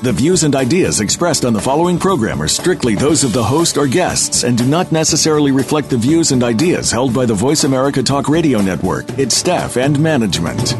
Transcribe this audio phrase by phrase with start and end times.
[0.00, 3.76] The views and ideas expressed on the following program are strictly those of the host
[3.76, 7.64] or guests and do not necessarily reflect the views and ideas held by the Voice
[7.64, 10.76] America Talk Radio Network, its staff, and management.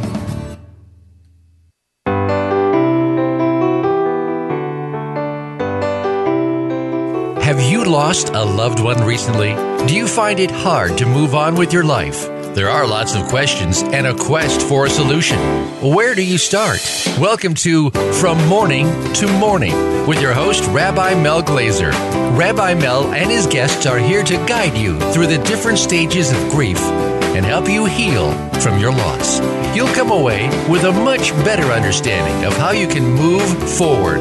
[7.43, 9.53] Have you lost a loved one recently?
[9.89, 12.38] Do you find it hard to move on with your life?
[12.59, 15.39] There are lots of questions and a quest for a solution.
[15.81, 16.81] Where do you start?
[17.17, 19.77] Welcome to From Morning to Morning
[20.09, 21.93] with your host, Rabbi Mel Glazer.
[22.37, 26.51] Rabbi Mel and his guests are here to guide you through the different stages of
[26.51, 29.39] grief and help you heal from your loss.
[29.73, 34.19] You'll come away with a much better understanding of how you can move forward.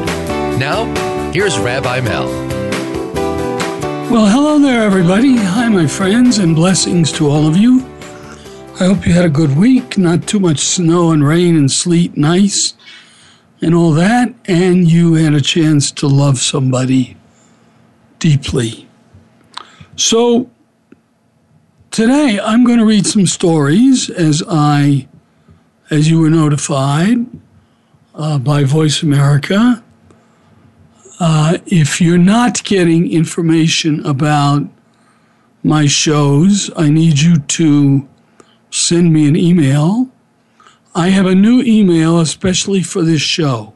[0.60, 0.84] Now,
[1.32, 2.28] here's Rabbi Mel.
[4.12, 5.36] Well, hello there, everybody.
[5.36, 7.87] Hi, my friends, and blessings to all of you.
[8.80, 12.14] I hope you had a good week, not too much snow and rain and sleet
[12.14, 12.74] and ice
[13.60, 17.16] and all that, and you had a chance to love somebody
[18.20, 18.88] deeply.
[19.96, 20.48] So,
[21.90, 25.08] today I'm going to read some stories as I,
[25.90, 27.26] as you were notified
[28.14, 29.82] uh, by Voice America.
[31.18, 34.68] Uh, if you're not getting information about
[35.64, 38.08] my shows, I need you to
[38.78, 40.08] send me an email.
[40.94, 43.74] I have a new email especially for this show.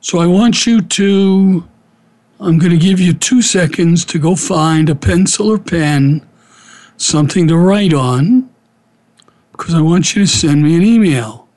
[0.00, 1.66] So I want you to,
[2.38, 6.26] I'm going to give you two seconds to go find a pencil or pen,
[6.96, 8.50] something to write on,
[9.52, 11.48] because I want you to send me an email.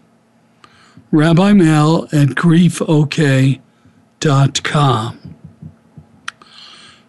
[1.09, 3.59] Rabbi Mel at griefok.com.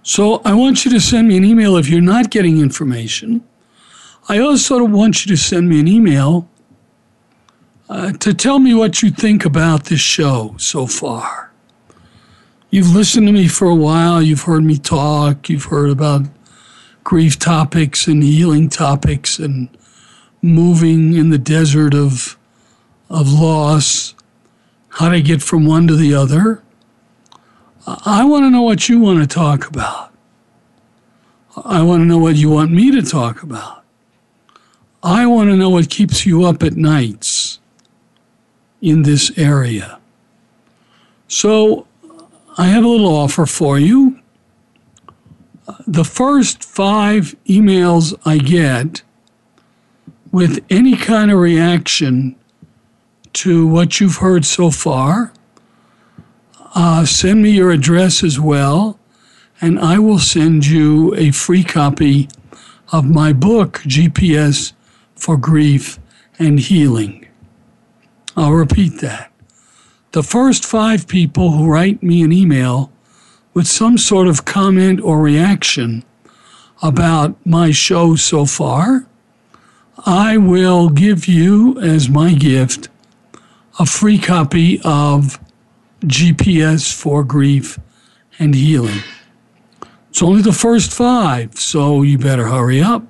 [0.04, 3.42] So I want you to send me an email if you're not getting information.
[4.28, 6.48] I also want you to send me an email
[7.88, 11.50] uh, to tell me what you think about this show so far.
[12.70, 16.28] You've listened to me for a while, you've heard me talk, you've heard about
[17.04, 19.68] grief topics and healing topics and
[20.40, 22.36] moving in the desert of,
[23.08, 24.14] of loss,
[24.88, 26.62] how to get from one to the other.
[27.86, 30.12] I want to know what you want to talk about.
[31.64, 33.82] I want to know what you want me to talk about.
[35.02, 37.58] I want to know what keeps you up at nights
[38.80, 39.98] in this area.
[41.28, 41.86] So
[42.56, 44.21] I have a little offer for you
[45.86, 49.02] the first five emails I get
[50.30, 52.36] with any kind of reaction
[53.34, 55.32] to what you've heard so far,
[56.74, 58.98] uh, send me your address as well,
[59.60, 62.28] and I will send you a free copy
[62.90, 64.72] of my book, GPS
[65.14, 65.98] for Grief
[66.38, 67.26] and Healing.
[68.36, 69.30] I'll repeat that.
[70.12, 72.90] The first five people who write me an email
[73.54, 76.04] with some sort of comment or reaction
[76.82, 79.06] about my show so far,
[80.04, 82.88] I will give you as my gift
[83.78, 85.38] a free copy of
[86.00, 87.78] GPS for Grief
[88.38, 89.00] and Healing.
[90.10, 93.04] It's only the first five, so you better hurry up.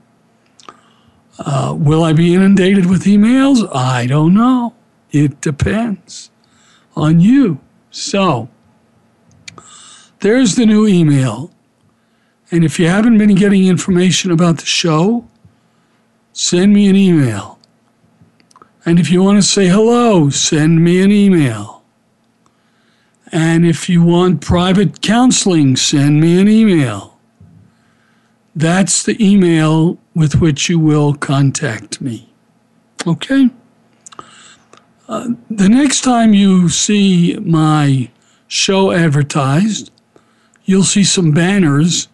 [1.38, 3.68] Uh, will I be inundated with emails?
[3.74, 4.74] I don't know.
[5.10, 6.30] It depends
[6.94, 7.58] on you.
[7.90, 8.48] So,
[10.22, 11.50] there's the new email.
[12.50, 15.28] And if you haven't been getting information about the show,
[16.32, 17.58] send me an email.
[18.84, 21.82] And if you want to say hello, send me an email.
[23.30, 27.18] And if you want private counseling, send me an email.
[28.54, 32.28] That's the email with which you will contact me.
[33.06, 33.48] Okay?
[35.08, 38.10] Uh, the next time you see my
[38.46, 39.90] show advertised,
[40.64, 42.08] you'll see some banners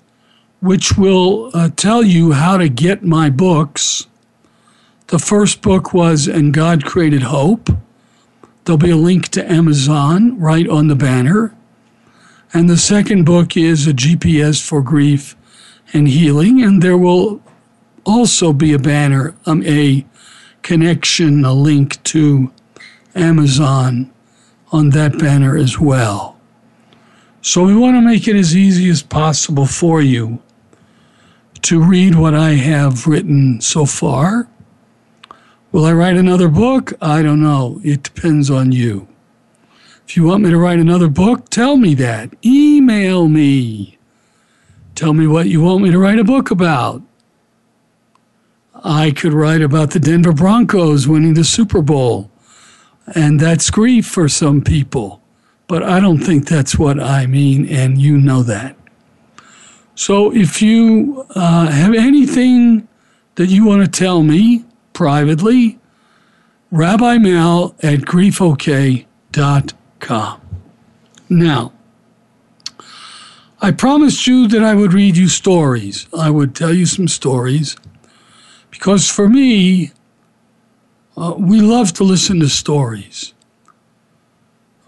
[0.61, 4.07] which will uh, tell you how to get my books.
[5.09, 7.71] The first book was And God Created Hope.
[8.65, 11.55] There'll be a link to Amazon right on the banner.
[12.53, 15.37] And the second book is A GPS for Grief
[15.93, 17.41] and healing, and there will
[18.05, 20.05] also be a banner, um, a
[20.63, 22.53] connection, a link to
[23.15, 24.11] Amazon
[24.73, 26.38] on that banner as well.
[27.49, 30.43] So we want to make it as easy as possible for you
[31.63, 34.51] to read what I have written so far.
[35.73, 36.93] Will I write another book?
[37.01, 37.81] I don't know.
[37.83, 39.09] It depends on you.
[40.07, 42.35] If you want me to write another book, tell me that.
[42.45, 43.97] Email me.
[44.95, 47.01] Tell me what you want me to write a book about.
[48.75, 52.31] I could write about the Denver Broncos winning the Super Bowl,
[53.15, 55.23] and that's grief for some people.
[55.69, 58.75] But I don't think that's what I mean, and you know that.
[59.95, 62.89] So if you uh, have anything
[63.35, 65.79] that you want to tell me privately,
[66.71, 69.07] Rabbi Mel at griefok.com.
[71.31, 71.73] Now,
[73.61, 76.07] I promised you that I would read you stories.
[76.17, 77.77] I would tell you some stories
[78.71, 79.93] because for me,
[81.17, 83.35] uh, we love to listen to stories.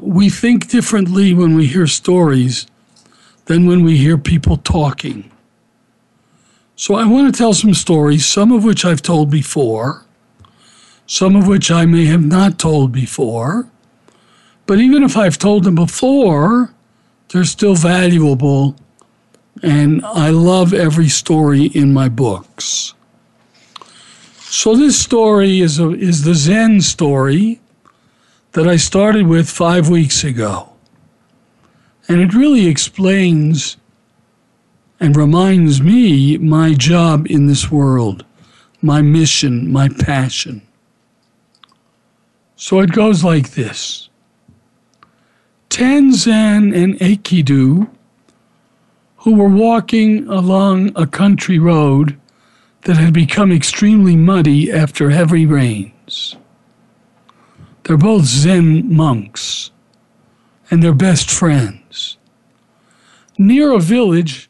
[0.01, 2.67] We think differently when we hear stories
[3.45, 5.31] than when we hear people talking.
[6.75, 10.07] So I want to tell some stories, some of which I've told before,
[11.07, 13.69] some of which I may have not told before.
[14.65, 16.73] But even if I've told them before,
[17.29, 18.77] they're still valuable,
[19.63, 22.95] and I love every story in my books.
[24.39, 27.61] So this story is a, is the Zen story
[28.53, 30.71] that I started with five weeks ago,
[32.09, 33.77] and it really explains
[34.99, 38.25] and reminds me my job in this world,
[38.83, 40.63] my mission, my passion.
[42.57, 44.09] So it goes like this.
[45.71, 47.89] Tanzan and Ekido,
[49.19, 52.19] who were walking along a country road
[52.83, 56.37] that had become extremely muddy after heavy rains.
[57.91, 59.73] They're both Zen monks,
[60.71, 62.19] and they're best friends.
[63.37, 64.49] Near a village,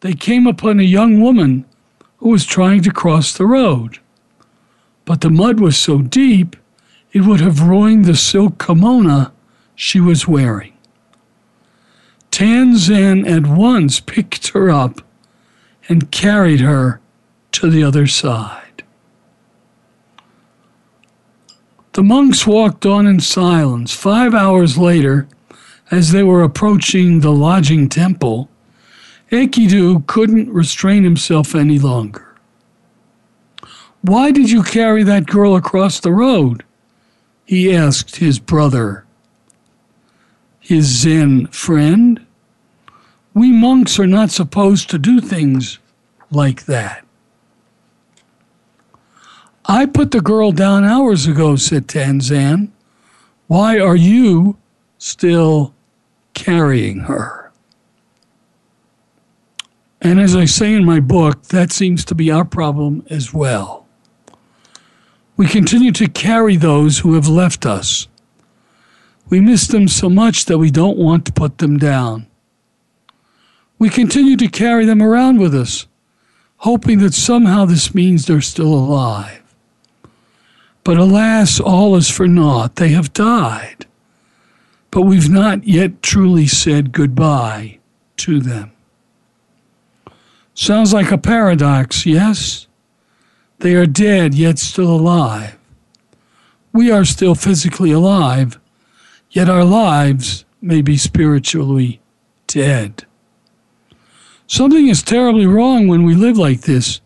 [0.00, 1.66] they came upon a young woman
[2.16, 4.00] who was trying to cross the road.
[5.04, 6.56] But the mud was so deep,
[7.12, 9.30] it would have ruined the silk kimono
[9.76, 10.72] she was wearing.
[12.32, 15.00] Tan Tanzan at once picked her up
[15.88, 17.00] and carried her
[17.52, 18.59] to the other side.
[21.92, 23.92] The monks walked on in silence.
[23.92, 25.28] Five hours later,
[25.90, 28.48] as they were approaching the lodging temple,
[29.30, 32.34] Ekido couldn't restrain himself any longer.
[34.02, 36.64] Why did you carry that girl across the road?
[37.44, 39.04] he asked his brother
[40.70, 42.24] his Zen friend.
[43.34, 45.80] We monks are not supposed to do things
[46.30, 47.04] like that.
[49.70, 52.70] I put the girl down hours ago, said Tanzan.
[53.46, 54.56] Why are you
[54.98, 55.72] still
[56.34, 57.52] carrying her?
[60.02, 63.86] And as I say in my book, that seems to be our problem as well.
[65.36, 68.08] We continue to carry those who have left us
[69.30, 72.26] we miss them so much that we don't want to put them down.
[73.78, 75.86] We continue to carry them around with us,
[76.58, 79.39] hoping that somehow this means they're still alive.
[80.90, 82.74] But alas, all is for naught.
[82.74, 83.86] They have died.
[84.90, 87.78] But we've not yet truly said goodbye
[88.16, 88.72] to them.
[90.52, 92.66] Sounds like a paradox, yes?
[93.60, 95.56] They are dead, yet still alive.
[96.72, 98.58] We are still physically alive,
[99.30, 102.00] yet our lives may be spiritually
[102.48, 103.04] dead.
[104.48, 107.00] Something is terribly wrong when we live like this,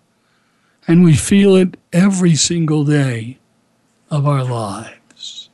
[0.88, 3.40] and we feel it every single day
[4.14, 5.50] of our lives.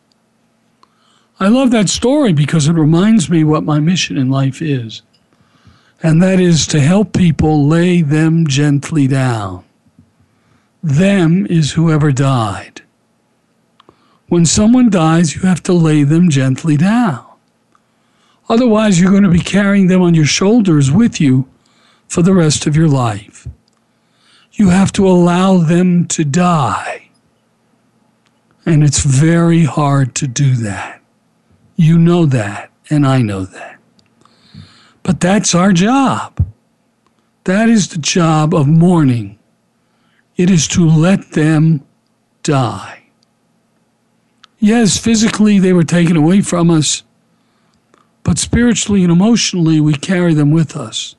[1.40, 5.00] I love that story because it reminds me what my mission in life is,
[6.02, 9.64] and that is to help people lay them gently down.
[10.82, 12.82] Them is whoever died.
[14.28, 17.24] When someone dies, you have to lay them gently down.
[18.50, 21.48] Otherwise, you're going to be carrying them on your shoulders with you
[22.08, 23.48] for the rest of your life.
[24.52, 27.09] You have to allow them to die.
[28.66, 31.00] And it's very hard to do that.
[31.76, 33.78] You know that, and I know that.
[35.02, 36.46] But that's our job.
[37.44, 39.38] That is the job of mourning.
[40.36, 41.84] It is to let them
[42.42, 43.04] die.
[44.58, 47.02] Yes, physically they were taken away from us,
[48.22, 51.16] but spiritually and emotionally we carry them with us.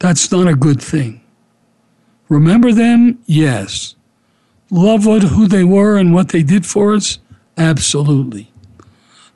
[0.00, 1.20] That's not a good thing.
[2.28, 3.20] Remember them?
[3.26, 3.94] Yes.
[4.74, 7.20] Love what, who they were and what they did for us?
[7.56, 8.50] Absolutely.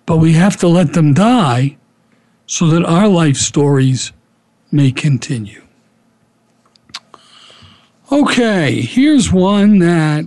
[0.04, 1.76] But we have to let them die
[2.44, 4.10] so that our life stories
[4.72, 5.62] may continue.
[8.10, 10.26] Okay, here's one that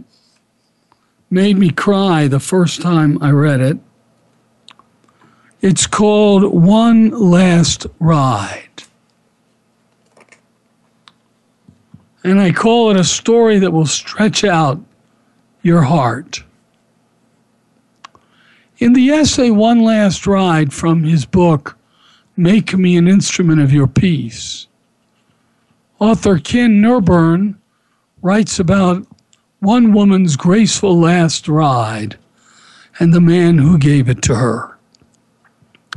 [1.29, 3.79] made me cry the first time I read it.
[5.59, 8.83] It's called One Last Ride.
[12.23, 14.79] And I call it a story that will stretch out
[15.61, 16.43] your heart.
[18.79, 21.77] In the essay One Last Ride from his book,
[22.35, 24.67] Make Me an Instrument of Your Peace,
[25.99, 27.55] author Kent Nerburn
[28.21, 29.05] writes about
[29.59, 32.17] one woman's graceful last ride
[32.99, 34.77] and the man who gave it to her.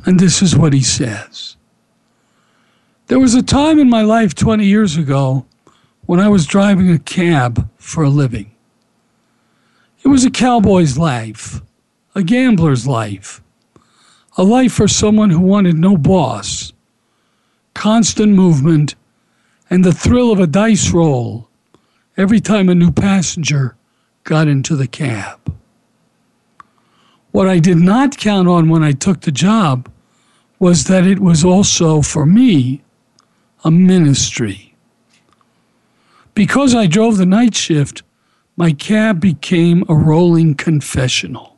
[0.04, 1.56] And this is what he says
[3.06, 5.47] There was a time in my life 20 years ago
[6.04, 8.53] when I was driving a cab for a living.
[10.04, 11.62] It was a cowboy's life,
[12.14, 13.42] a gambler's life,
[14.37, 16.75] a life for someone who wanted no boss,
[17.73, 18.96] constant movement,
[19.70, 21.49] and the thrill of a dice roll
[22.18, 23.76] every time a new passenger
[24.25, 25.40] got into the cab.
[27.32, 29.90] What I did not count on when I took the job
[30.58, 32.82] was that it was also, for me,
[33.64, 34.75] a ministry.
[36.34, 38.03] Because I drove the night shift,
[38.56, 41.56] my cab became a rolling confessional.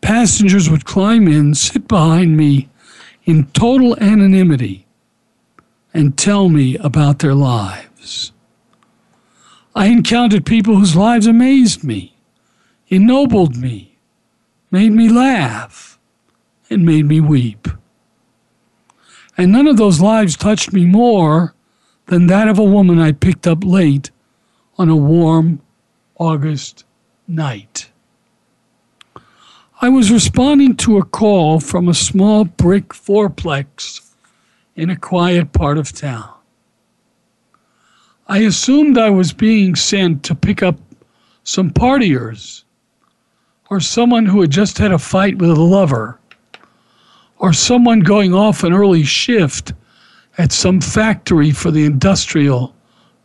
[0.00, 2.68] Passengers would climb in, sit behind me
[3.24, 4.86] in total anonymity,
[5.94, 8.32] and tell me about their lives.
[9.74, 12.16] I encountered people whose lives amazed me,
[12.88, 13.98] ennobled me,
[14.70, 15.98] made me laugh,
[16.70, 17.68] and made me weep.
[19.36, 21.54] And none of those lives touched me more
[22.06, 24.10] than that of a woman I picked up late
[24.78, 25.60] on a warm
[26.16, 26.84] August
[27.28, 27.90] night.
[29.80, 34.12] I was responding to a call from a small brick fourplex
[34.76, 36.32] in a quiet part of town.
[38.28, 40.78] I assumed I was being sent to pick up
[41.44, 42.62] some partiers
[43.68, 46.18] or someone who had just had a fight with a lover
[47.38, 49.72] or someone going off an early shift
[50.38, 52.74] at some factory for the industrial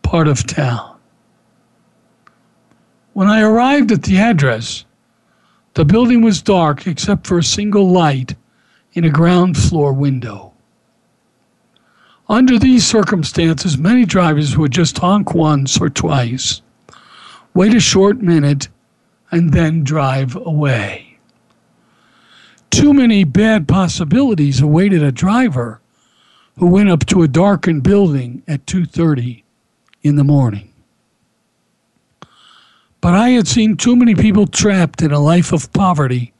[0.02, 0.97] part of town.
[3.18, 4.86] When I arrived at the address,
[5.74, 8.36] the building was dark except for a single light
[8.94, 10.54] in a ground floor window.
[12.30, 16.62] Under these circumstances, many drivers would just honk once or twice,
[17.56, 18.68] wait a short minute,
[19.32, 21.18] and then drive away.
[22.70, 25.82] Too many bad possibilities awaited a driver
[26.60, 29.44] who went up to a darkened building at 2:30
[30.04, 30.67] in the morning.
[33.02, 36.34] But I had seen too many people trapped in a life of poverty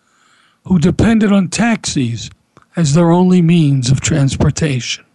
[0.66, 2.30] who depended on taxis
[2.76, 5.06] as their only means of transportation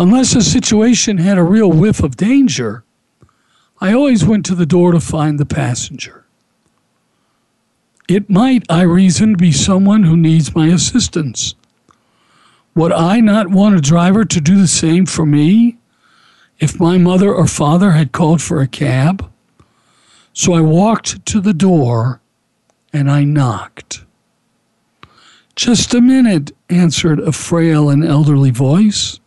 [0.00, 2.84] unless a situation had a real whiff of danger,
[3.80, 6.24] I always went to the door to find the passenger.
[8.08, 11.54] It might, I reasoned, be someone who needs my assistance.
[12.74, 15.76] Would I not want a driver to do the same for me
[16.58, 19.30] if my mother or father had called for a cab?
[20.32, 22.20] So I walked to the door
[22.92, 24.04] and I knocked.
[25.56, 29.20] Just a minute, answered a frail and elderly voice.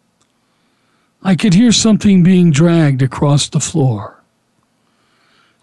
[1.22, 4.22] I could hear something being dragged across the floor.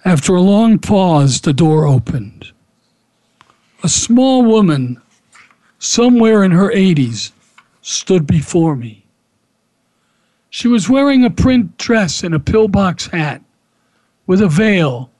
[0.04, 2.52] After a long pause, the door opened.
[3.82, 5.00] A small woman,
[5.78, 7.32] somewhere in her 80s,
[7.82, 9.04] stood before me.
[10.50, 13.42] She was wearing a print dress and a pillbox hat
[14.26, 15.10] with a veil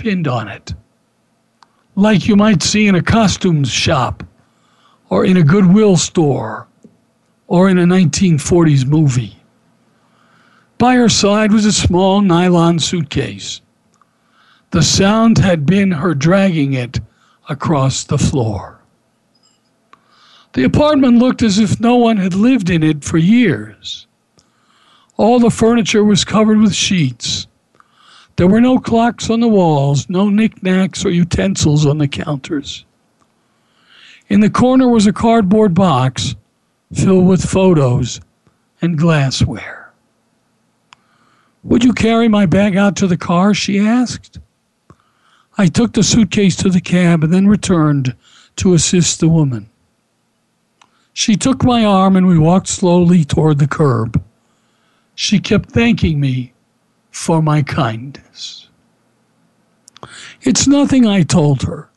[0.00, 0.72] pinned on it,
[1.94, 4.24] like you might see in a costumes shop
[5.10, 6.66] or in a Goodwill store
[7.48, 9.36] or in a 1940s movie.
[10.78, 13.60] By her side was a small nylon suitcase.
[14.70, 17.00] The sound had been her dragging it
[17.50, 18.80] across the floor.
[20.54, 24.06] The apartment looked as if no one had lived in it for years.
[25.18, 27.46] All the furniture was covered with sheets.
[28.40, 32.86] There were no clocks on the walls, no knickknacks or utensils on the counters.
[34.30, 36.36] In the corner was a cardboard box
[36.90, 38.18] filled with photos
[38.80, 39.92] and glassware.
[41.64, 43.52] Would you carry my bag out to the car?
[43.52, 44.38] she asked.
[45.58, 48.16] I took the suitcase to the cab and then returned
[48.56, 49.68] to assist the woman.
[51.12, 54.18] She took my arm and we walked slowly toward the curb.
[55.14, 56.54] She kept thanking me
[57.10, 58.68] for my kindness.
[60.42, 61.90] It's nothing, I told her.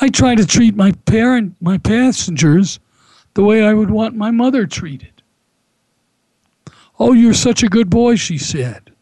[0.00, 2.78] I try to treat my parent, my passengers,
[3.34, 5.22] the way I would want my mother treated.
[6.98, 8.92] Oh, you're such a good boy, she said.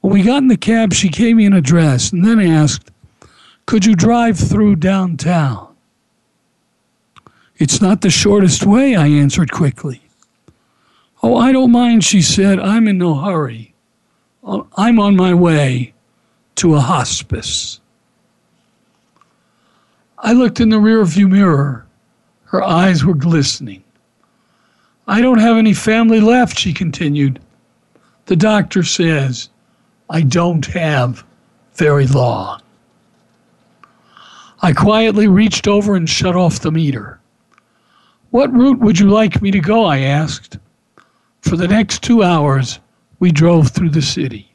[0.00, 2.90] When we got in the cab, she gave me an address and then asked,
[3.66, 5.74] Could you drive through downtown?
[7.56, 10.02] It's not the shortest way, I answered quickly.
[11.22, 12.58] Oh, I don't mind, she said.
[12.58, 13.73] I'm in no hurry.
[14.46, 15.94] I'm on my way
[16.56, 17.80] to a hospice.
[20.18, 21.86] I looked in the rearview mirror.
[22.44, 23.82] Her eyes were glistening.
[25.06, 27.40] I don't have any family left, she continued.
[28.26, 29.50] The doctor says
[30.08, 31.24] I don't have
[31.74, 32.60] very long.
[34.62, 37.18] I quietly reached over and shut off the meter.
[38.30, 39.84] What route would you like me to go?
[39.84, 40.58] I asked.
[41.42, 42.80] For the next two hours,
[43.18, 44.54] we drove through the city.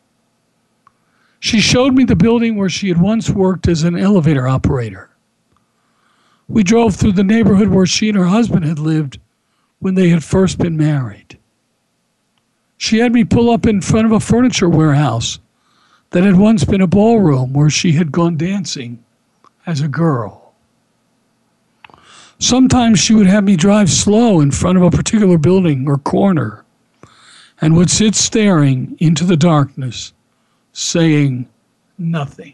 [1.40, 5.10] She showed me the building where she had once worked as an elevator operator.
[6.48, 9.20] We drove through the neighborhood where she and her husband had lived
[9.80, 11.38] when they had first been married.
[12.78, 15.40] She had me pull up in front of a furniture warehouse
[16.12, 19.04] that had once been a ballroom where she had gone dancing
[19.66, 20.54] as a girl.
[22.40, 26.64] Sometimes she would have me drive slow in front of a particular building or corner
[27.62, 30.14] and would sit staring into the darkness,
[30.72, 31.48] saying
[31.98, 32.54] nothing.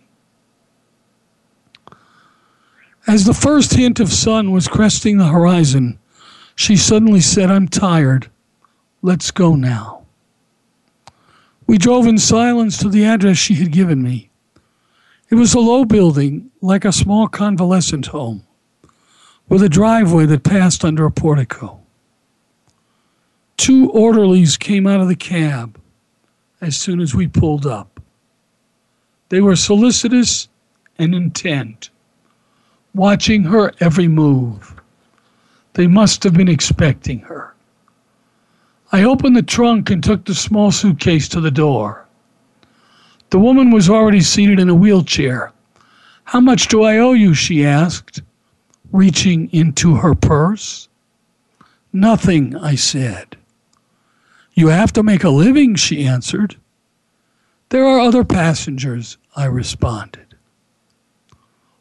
[3.08, 6.00] As the first hint of sun was cresting the horizon,
[6.56, 8.32] she suddenly said, I'm tired.
[9.04, 10.06] Let's go now.
[11.68, 14.30] We drove in silence to the address she had given me.
[15.30, 18.46] It was a low building, like a small convalescent home,
[19.50, 21.75] with a driveway that passed under a portico.
[23.58, 25.80] Two orderlies came out of the cab
[26.62, 28.00] as soon as we pulled up.
[29.30, 30.50] They were solicitous
[31.00, 31.90] and intent,
[32.94, 34.76] watching her every move.
[35.74, 37.54] They must have been expecting her.
[38.92, 42.06] I opened the trunk and took the small suitcase to the door.
[43.30, 45.52] The woman was already seated in a wheelchair.
[46.26, 47.34] How much do I owe you?
[47.34, 48.22] she asked,
[48.92, 50.88] reaching into her purse.
[51.92, 53.38] Nothing, I said.
[54.56, 56.56] You have to make a living, she answered.
[57.70, 60.36] There are other passengers, I responded.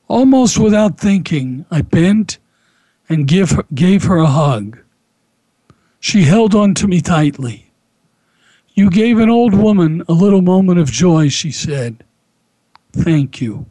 [0.08, 2.38] Almost without thinking, I bent
[3.08, 4.78] and give her, gave her a hug.
[6.00, 7.70] She held on to me tightly.
[8.74, 12.02] You gave an old woman a little moment of joy, she said.
[12.92, 13.66] Thank you.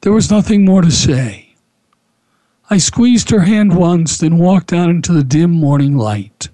[0.00, 1.54] There was nothing more to say.
[2.70, 6.48] I squeezed her hand once, then walked out into the dim morning light.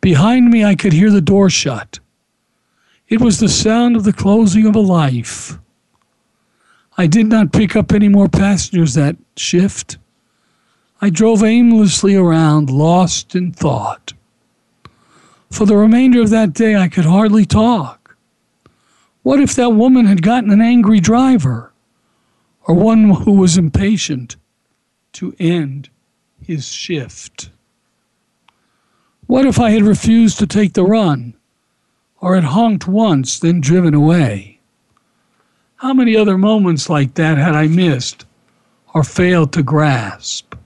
[0.00, 2.00] Behind me, I could hear the door shut.
[3.08, 5.58] It was the sound of the closing of a life.
[6.96, 9.98] I did not pick up any more passengers that shift.
[11.02, 14.12] I drove aimlessly around, lost in thought.
[15.50, 18.16] For the remainder of that day, I could hardly talk.
[19.22, 21.72] What if that woman had gotten an angry driver
[22.66, 24.36] or one who was impatient
[25.14, 25.90] to end
[26.42, 27.50] his shift?
[29.30, 31.34] What if I had refused to take the run,
[32.20, 34.58] or had honked once, then driven away?
[35.76, 38.26] How many other moments like that had I missed
[38.92, 40.56] or failed to grasp?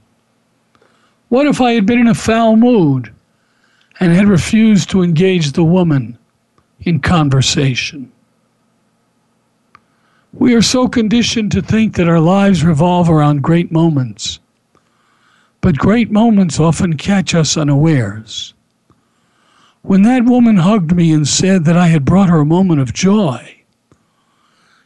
[1.29, 3.13] What if I had been in a foul mood
[4.01, 6.17] and had refused to engage the woman
[6.81, 8.11] in conversation?
[10.33, 14.39] We are so conditioned to think that our lives revolve around great moments,
[15.61, 18.54] but great moments often catch us unawares.
[19.85, 22.95] When that woman hugged me and said that I had brought her a moment of
[22.95, 23.65] joy,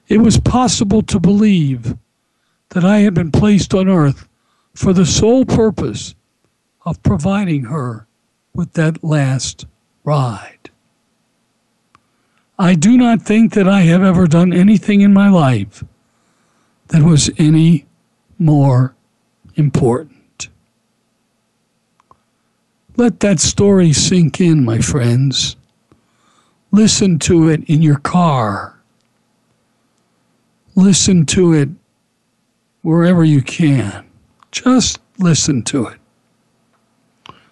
[0.08, 1.96] it was possible to believe
[2.70, 4.28] that I had been placed on earth
[4.74, 6.16] for the sole purpose
[6.84, 8.08] of providing her
[8.52, 9.66] with that last
[10.02, 10.68] ride.
[12.58, 15.84] I do not think that I have ever done anything in my life
[16.88, 17.87] that was any
[18.37, 18.96] more
[19.54, 20.17] important.
[22.98, 25.54] Let that story sink in, my friends.
[26.72, 28.76] Listen to it in your car.
[30.74, 31.68] Listen to it
[32.82, 34.04] wherever you can.
[34.50, 36.00] Just listen to it.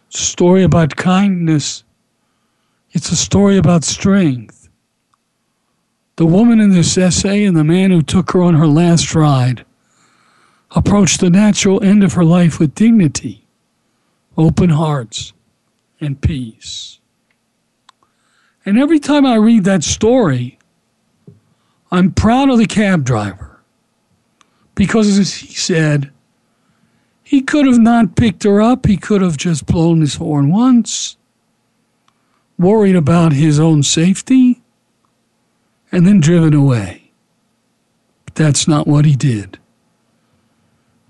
[0.08, 1.84] story about kindness.
[2.90, 4.68] It's a story about strength.
[6.16, 9.64] The woman in this essay and the man who took her on her last ride
[10.72, 13.46] approached the natural end of her life with dignity,
[14.36, 15.32] open hearts,
[16.00, 17.00] and peace.
[18.64, 20.58] And every time I read that story,
[21.90, 23.60] I'm proud of the cab driver
[24.74, 26.10] because, as he said,
[27.22, 28.86] he could have not picked her up.
[28.86, 31.16] He could have just blown his horn once,
[32.56, 34.62] worried about his own safety,
[35.90, 37.10] and then driven away.
[38.24, 39.58] But that's not what he did.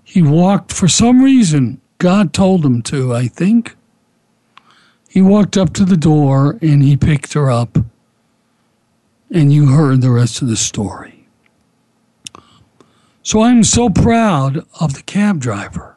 [0.03, 1.81] He walked for some reason.
[1.99, 3.76] God told him to, I think.
[5.17, 7.79] He walked up to the door and he picked her up,
[9.31, 11.27] and you heard the rest of the story.
[13.23, 15.95] So I'm so proud of the cab driver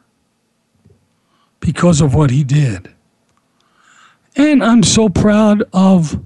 [1.59, 2.95] because of what he did.
[4.35, 6.19] And I'm so proud of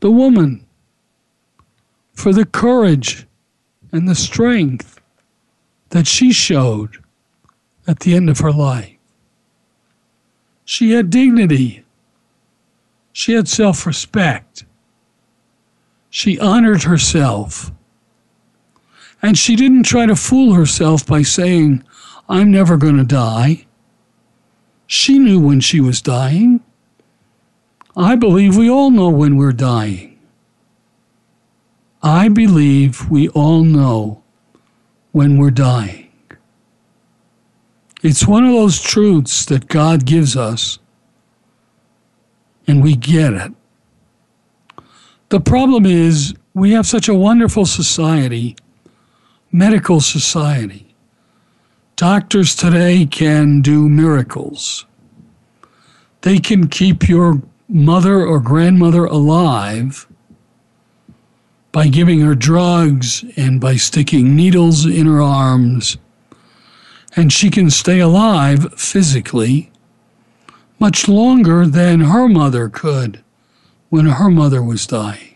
[0.00, 0.66] the woman
[2.12, 3.26] for the courage
[3.90, 5.00] and the strength
[5.88, 6.98] that she showed
[7.86, 8.98] at the end of her life.
[10.66, 11.83] She had dignity.
[13.14, 14.64] She had self respect.
[16.10, 17.70] She honored herself.
[19.22, 21.84] And she didn't try to fool herself by saying,
[22.28, 23.66] I'm never going to die.
[24.88, 26.60] She knew when she was dying.
[27.96, 30.18] I believe we all know when we're dying.
[32.02, 34.24] I believe we all know
[35.12, 36.10] when we're dying.
[38.02, 40.80] It's one of those truths that God gives us,
[42.66, 43.52] and we get it.
[45.28, 48.56] The problem is, we have such a wonderful society,
[49.50, 50.94] medical society.
[51.96, 54.86] Doctors today can do miracles.
[56.22, 60.06] They can keep your mother or grandmother alive
[61.72, 65.96] by giving her drugs and by sticking needles in her arms
[67.16, 69.70] and she can stay alive physically
[70.78, 73.22] much longer than her mother could
[73.88, 75.34] when her mother was dying.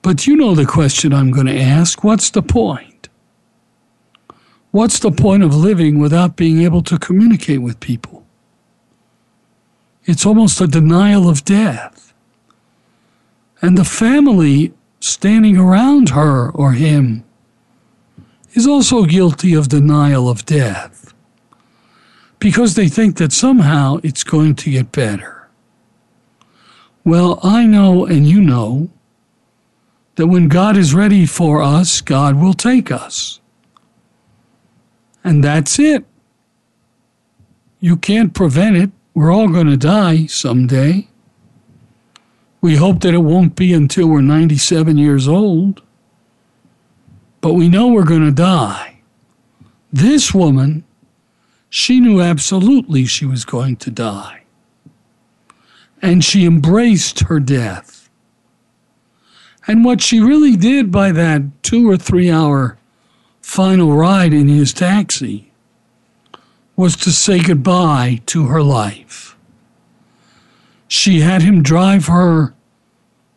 [0.00, 3.08] But you know the question I'm going to ask what's the point?
[4.70, 8.24] What's the point of living without being able to communicate with people?
[10.04, 12.12] It's almost a denial of death.
[13.60, 17.24] And the family standing around her or him
[18.54, 21.01] is also guilty of denial of death
[22.42, 25.48] because they think that somehow it's going to get better.
[27.04, 28.90] Well, I know and you know
[30.16, 33.40] that when God is ready for us, God will take us.
[35.24, 36.04] And that's it.
[37.80, 38.90] You can't prevent it.
[39.14, 41.08] We're all going to die someday.
[42.60, 45.82] We hope that it won't be until we're 97 years old
[47.42, 49.00] but we know we're going to die.
[49.92, 50.84] This woman,
[51.74, 54.42] she knew absolutely she was going to die.
[56.02, 58.10] And she embraced her death.
[59.66, 62.76] And what she really did by that two or three hour
[63.40, 65.50] final ride in his taxi
[66.76, 69.34] was to say goodbye to her life.
[70.88, 72.52] She had him drive her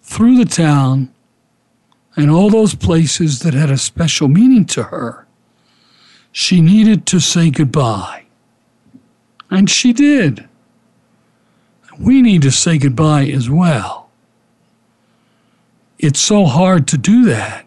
[0.04, 1.10] through the town
[2.18, 5.26] and all those places that had a special meaning to her,
[6.34, 8.25] she needed to say goodbye.
[9.56, 10.50] And she did.
[11.98, 14.10] We need to say goodbye as well.
[15.98, 17.66] It's so hard to do that,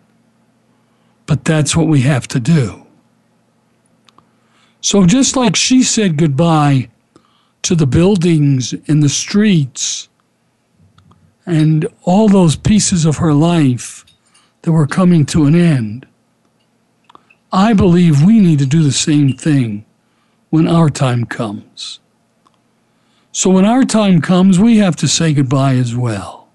[1.24, 2.87] but that's what we have to do.
[4.83, 6.90] So, just like she said goodbye
[7.62, 10.11] to the buildings and the streets
[11.46, 14.05] and all those pieces of her life
[14.61, 16.07] that we're coming to an end.
[17.51, 19.87] I believe we need to do the same thing
[20.51, 22.01] when our time comes.
[23.33, 26.49] So when our time comes, we have to say goodbye as well.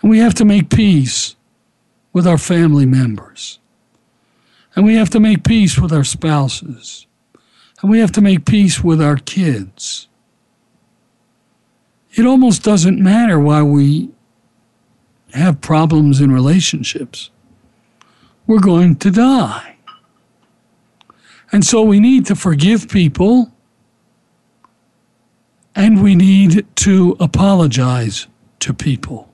[0.00, 1.36] And we have to make peace
[2.12, 3.58] with our family members.
[4.74, 7.06] And we have to make peace with our spouses.
[7.80, 10.08] And we have to make peace with our kids.
[12.12, 14.10] It almost doesn't matter why we
[15.34, 17.30] have problems in relationships,
[18.46, 19.77] we're going to die.
[21.50, 23.52] And so we need to forgive people
[25.74, 28.26] and we need to apologize
[28.60, 29.32] to people.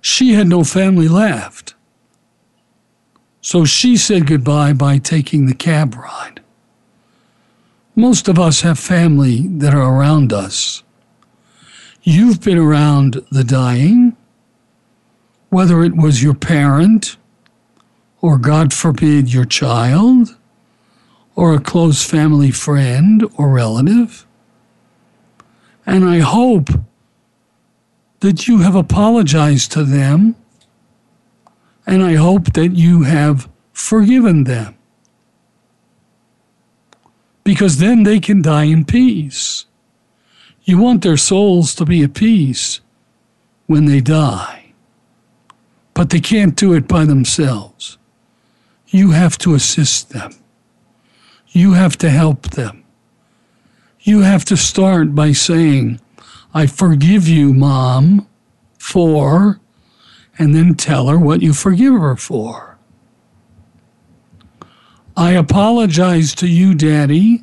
[0.00, 1.74] She had no family left.
[3.40, 6.40] So she said goodbye by taking the cab ride.
[7.94, 10.82] Most of us have family that are around us
[12.06, 14.14] You've been around the dying,
[15.48, 17.16] whether it was your parent
[18.24, 20.34] or God forbid, your child,
[21.36, 24.24] or a close family friend or relative.
[25.84, 26.70] And I hope
[28.20, 30.36] that you have apologized to them,
[31.86, 34.74] and I hope that you have forgiven them.
[37.44, 39.66] Because then they can die in peace.
[40.62, 42.80] You want their souls to be at peace
[43.66, 44.72] when they die,
[45.92, 47.98] but they can't do it by themselves.
[48.94, 50.30] You have to assist them.
[51.48, 52.84] You have to help them.
[54.02, 56.00] You have to start by saying,
[56.54, 58.28] I forgive you, Mom,
[58.78, 59.58] for,
[60.38, 62.78] and then tell her what you forgive her for.
[65.16, 67.42] I apologize to you, Daddy,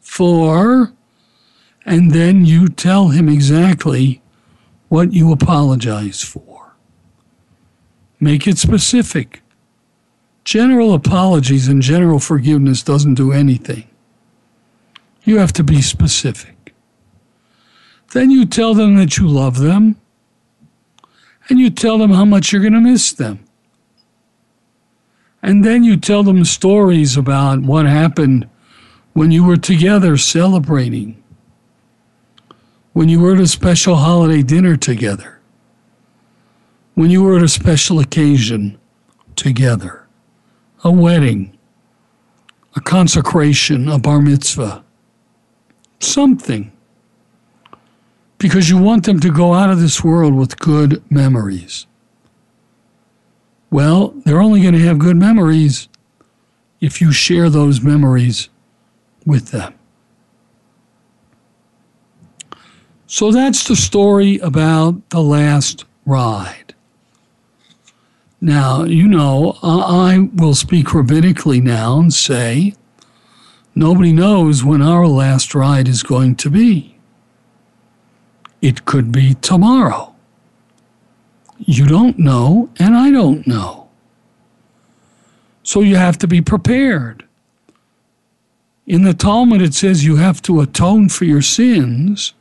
[0.00, 0.94] for,
[1.86, 4.20] and then you tell him exactly
[4.88, 6.74] what you apologize for.
[8.18, 9.42] Make it specific.
[10.48, 13.86] General apologies and general forgiveness doesn't do anything.
[15.24, 16.72] You have to be specific.
[18.14, 19.96] Then you tell them that you love them,
[21.50, 23.44] and you tell them how much you're going to miss them.
[25.42, 28.48] And then you tell them stories about what happened
[29.12, 31.22] when you were together celebrating,
[32.94, 35.40] when you were at a special holiday dinner together,
[36.94, 38.78] when you were at a special occasion
[39.36, 40.07] together
[40.84, 41.56] a wedding,
[42.76, 44.84] a consecration, a bar mitzvah,
[46.00, 46.72] something.
[48.38, 51.86] Because you want them to go out of this world with good memories.
[53.70, 55.88] Well, they're only going to have good memories
[56.80, 58.48] if you share those memories
[59.26, 59.74] with them.
[63.06, 66.67] So that's the story about the last ride.
[68.40, 72.74] Now, you know, I will speak rabbinically now and say
[73.74, 76.96] nobody knows when our last ride is going to be.
[78.62, 80.14] It could be tomorrow.
[81.58, 83.88] You don't know, and I don't know.
[85.64, 87.24] So you have to be prepared.
[88.86, 92.32] In the Talmud, it says you have to atone for your sins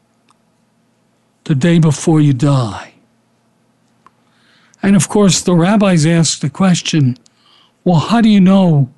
[1.44, 2.94] the day before you die.
[4.88, 7.18] And of course, the rabbis ask the question
[7.84, 8.90] well, how do you know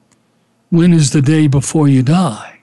[0.70, 2.60] when is the day before you die?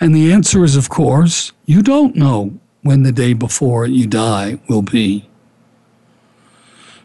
[0.00, 4.58] And the answer is, of course, you don't know when the day before you die
[4.68, 5.28] will be.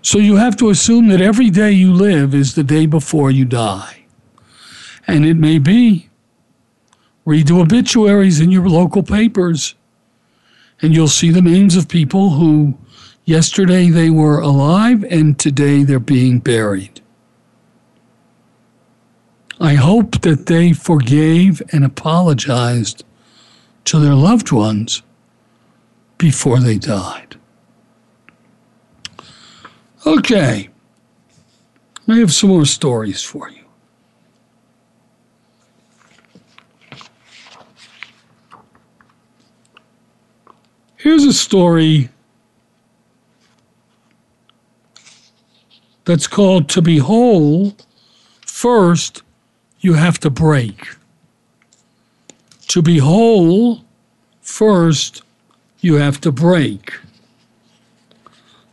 [0.01, 3.45] So you have to assume that every day you live is the day before you
[3.45, 4.05] die.
[5.05, 6.09] And it may be.
[7.25, 9.75] Read the obituaries in your local papers,
[10.81, 12.75] and you'll see the names of people who
[13.31, 16.99] Yesterday they were alive, and today they're being buried.
[19.57, 23.05] I hope that they forgave and apologized
[23.85, 25.01] to their loved ones
[26.17, 27.37] before they died.
[30.05, 30.67] Okay,
[32.09, 33.63] I have some more stories for you.
[40.97, 42.09] Here's a story
[46.11, 47.73] that's called to be whole,
[48.45, 49.23] first
[49.79, 50.97] you have to break.
[52.67, 53.85] To be whole,
[54.41, 55.23] first
[55.79, 56.99] you have to break.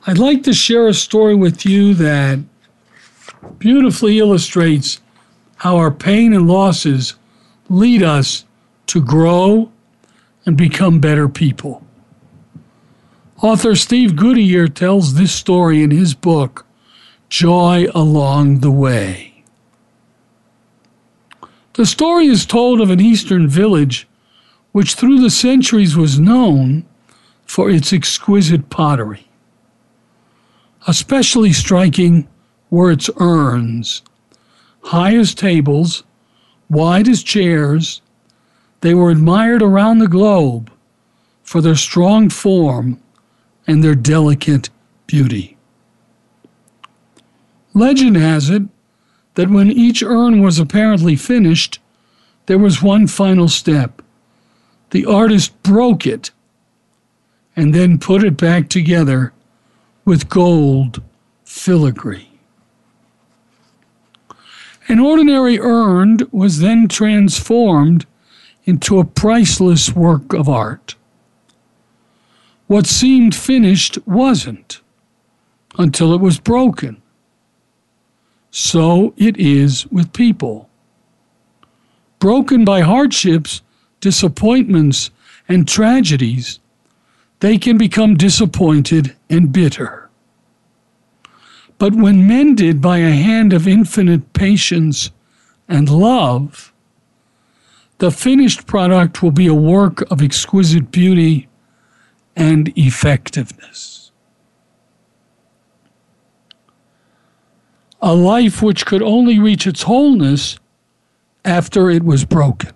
[0.05, 2.41] I'd like to share a story with you that
[3.61, 5.01] beautifully illustrates
[5.59, 7.15] how our pain and losses
[7.69, 8.47] lead us
[8.89, 9.71] to grow
[10.45, 11.85] and become better people.
[13.41, 16.65] Author Steve Goodier tells this story in his book,
[17.29, 19.43] joy along the way.
[21.75, 24.09] The story is told of an eastern village
[24.73, 26.85] which through the centuries was known
[27.45, 29.29] for its exquisite pottery.
[30.87, 32.29] Especially striking
[32.71, 34.03] were its urns,
[34.85, 36.05] high as tables,
[36.71, 38.01] wide as chairs.
[38.81, 40.71] They were admired around the globe
[41.43, 43.01] for their strong form
[43.67, 44.71] and their delicate
[45.07, 45.58] beauty.
[47.79, 48.63] Legend has it
[49.35, 51.79] that when each urn was apparently finished,
[52.47, 54.03] there was one final step.
[54.91, 56.33] The artist broke it
[57.55, 59.33] and then put it back together
[60.05, 61.03] with gold
[61.45, 62.29] filigree.
[64.89, 68.07] An ordinary urn was then transformed
[68.65, 70.97] into a priceless work of art.
[72.67, 74.81] What seemed finished wasn't
[75.79, 77.01] until it was broken
[78.61, 80.69] So it is with people.
[82.19, 83.63] Broken by hardships,
[84.01, 85.13] disappointments,
[85.49, 86.59] and tragedies,
[87.39, 90.11] they can become disappointed and bitter.
[91.79, 95.13] But when mended by a hand of infinite patience
[95.69, 96.73] and love,
[97.99, 101.47] the finished product will be a work of exquisite beauty
[102.35, 104.08] and effectiveness.
[108.01, 110.59] A life which could only reach its wholeness
[111.45, 112.73] after it was broken.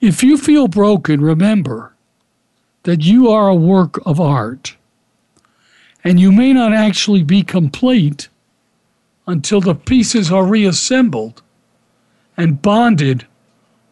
[0.00, 1.94] If you feel broken, remember
[2.82, 4.76] that you are a work of art,
[6.04, 8.28] and you may not actually be complete
[9.26, 11.42] until the pieces are reassembled
[12.36, 13.26] and bonded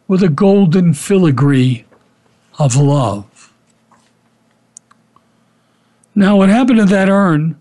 [0.06, 1.84] with a golden filigree
[2.58, 3.52] of love.
[6.14, 7.56] Now, what happened to that urn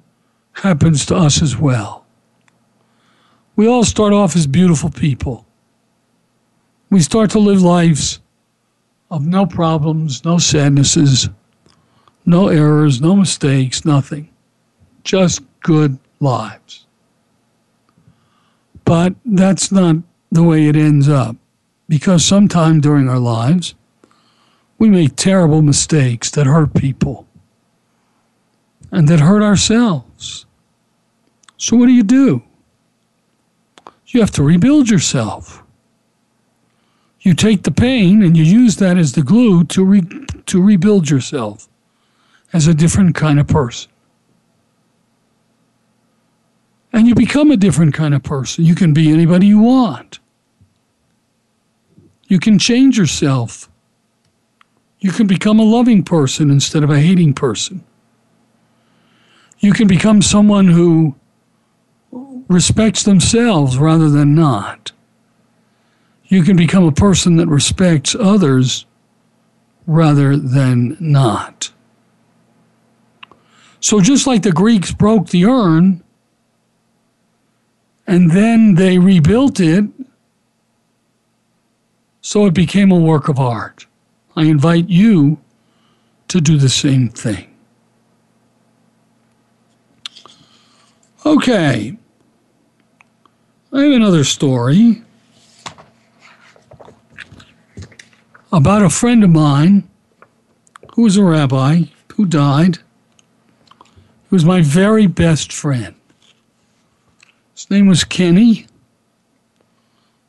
[0.54, 2.06] happens to us as well.
[3.56, 5.46] We all start off as beautiful people.
[6.90, 8.20] We start to live lives
[9.12, 11.30] of no problems, no sadnesses,
[12.26, 14.30] no errors, no mistakes, nothing.
[15.04, 16.86] Just good lives.
[18.86, 19.98] But that's not
[20.32, 21.36] the way it ends up
[21.88, 23.76] because sometime during our lives,
[24.80, 27.28] we make terrible mistakes that hurt people
[28.92, 30.13] and that hurt ourselves.
[31.64, 32.44] So, what do you do?
[34.08, 35.64] You have to rebuild yourself.
[37.22, 41.10] You take the pain and you use that as the glue to, re- to rebuild
[41.10, 41.70] yourself
[42.52, 43.90] as a different kind of person.
[46.92, 48.66] And you become a different kind of person.
[48.66, 50.20] You can be anybody you want.
[52.28, 53.70] You can change yourself.
[55.00, 57.86] You can become a loving person instead of a hating person.
[59.60, 61.16] You can become someone who
[62.54, 64.92] respects themselves rather than not.
[66.26, 68.86] You can become a person that respects others
[69.86, 71.72] rather than not.
[73.80, 76.02] So, just like the Greeks broke the urn
[78.08, 79.86] and then they rebuilt it,
[82.22, 83.86] so it became a work of art.
[84.36, 85.38] I invite you
[86.30, 87.54] to do the same thing.
[91.26, 91.98] Okay.
[93.76, 95.02] I have another story
[98.52, 99.90] about a friend of mine
[100.94, 102.78] who was a rabbi who died.
[102.78, 105.96] He was my very best friend.
[107.56, 108.68] His name was Kenny.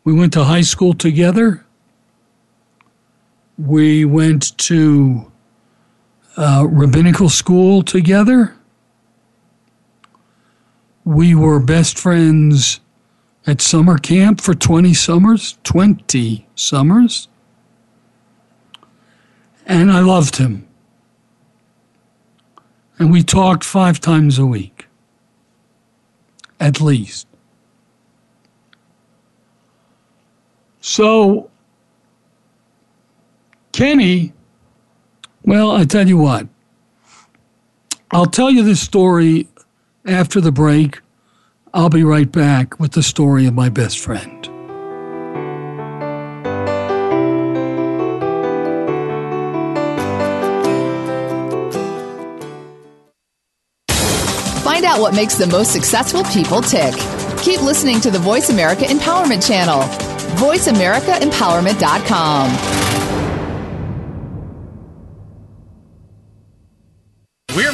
[0.05, 1.67] We went to high school together.
[3.59, 5.31] We went to
[6.39, 8.57] uh, rabbinical school together.
[11.05, 12.81] We were best friends
[13.47, 17.29] at summer camp for 20 summers, 20 summers.
[19.67, 20.67] And I loved him.
[22.99, 24.87] And we talked five times a week,
[26.61, 27.27] at least.
[30.81, 31.51] So,
[33.73, 34.33] Kenny,
[35.45, 36.47] well, I tell you what,
[38.11, 39.49] I'll tell you this story
[40.07, 41.01] after the break
[41.77, 44.47] I'll be right back with the story of my best friend.
[54.63, 56.95] Find out what makes the most successful people tick.
[57.43, 59.81] Keep listening to the Voice America Empowerment Channel.
[60.37, 62.74] VoiceAmericaEmpowerment.com.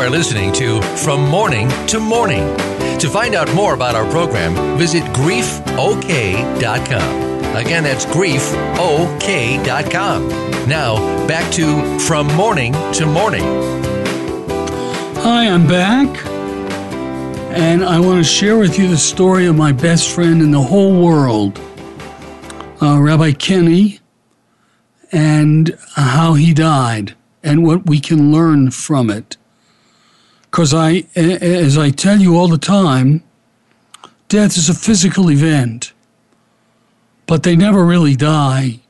[0.00, 2.56] Are listening to From Morning to Morning.
[3.00, 6.24] To find out more about our program, visit griefok.com.
[7.54, 8.58] Again, that's griefok.com.
[10.66, 13.42] Now, back to From Morning to Morning.
[15.16, 16.08] Hi, I'm back.
[17.52, 20.62] And I want to share with you the story of my best friend in the
[20.62, 21.60] whole world,
[22.80, 24.00] uh, Rabbi Kenny,
[25.12, 29.36] and how he died and what we can learn from it.
[30.50, 33.22] Because I, as I tell you all the time,
[34.28, 35.92] death is a physical event,
[37.26, 38.80] but they never really die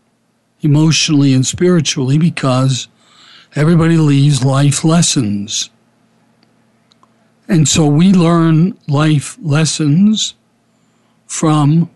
[0.62, 2.88] emotionally and spiritually because
[3.54, 5.68] everybody leaves life lessons.
[7.46, 10.34] And so we learn life lessons
[11.26, 11.90] from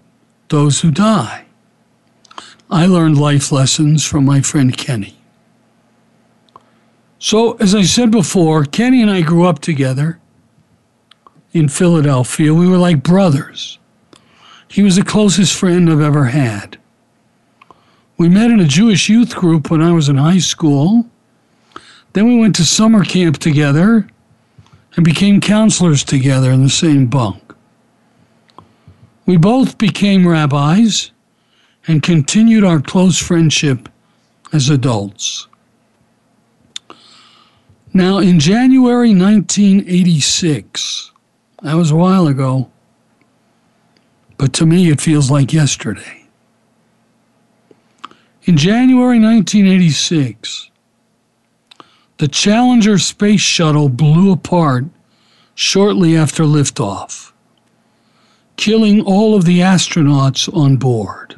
[0.49, 1.45] those who die.
[2.71, 5.17] I learned life lessons from my friend Kenny.
[7.25, 10.21] So, as I said before, Kenny and I grew up together
[11.55, 12.53] in Philadelphia.
[12.53, 13.79] We were like brothers.
[14.69, 16.77] He was the closest friend I've ever had.
[18.19, 21.07] We met in a Jewish youth group when I was in high school.
[22.13, 24.07] Then we went to summer camp together
[24.95, 27.55] and became counselors together in the same bunk.
[29.25, 31.11] We both became rabbis
[31.87, 33.89] and continued our close friendship
[34.53, 35.49] as adults.
[37.97, 41.13] Now, in January 1986,
[41.63, 42.69] that was a while ago,
[44.37, 46.27] but to me it feels like yesterday.
[48.47, 50.71] In January 1986,
[52.19, 54.87] the Challenger space shuttle blew apart
[55.55, 57.31] shortly after liftoff,
[58.57, 61.37] killing all of the astronauts on board.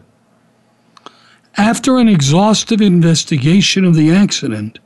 [1.59, 4.78] After an exhaustive investigation of the accident,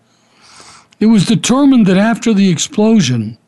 [1.00, 3.38] it was determined that after the explosion,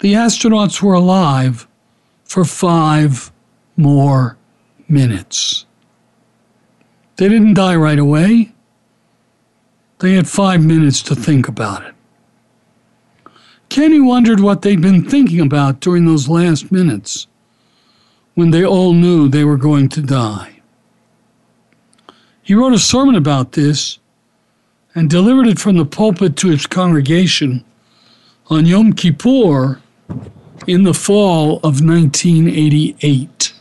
[0.00, 1.66] the astronauts were alive
[2.24, 3.32] for five
[3.76, 4.36] more
[4.86, 5.64] minutes.
[7.16, 8.52] They didn't die right away.
[10.00, 11.94] They had five minutes to think about it.
[13.70, 17.26] Kenny wondered what they'd been thinking about during those last minutes
[18.34, 20.60] when they all knew they were going to die.
[22.42, 23.98] He wrote a sermon about this
[24.94, 27.64] and delivered it from the pulpit to its congregation
[28.48, 29.80] on Yom Kippur
[30.66, 33.52] in the fall of 1988.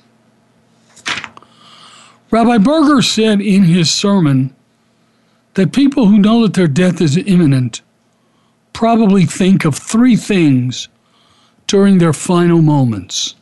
[2.31, 4.55] Rabbi Berger said in his sermon
[5.53, 7.81] that people who know that their death is imminent
[8.73, 10.88] probably think of three things
[11.67, 13.36] during their final moments.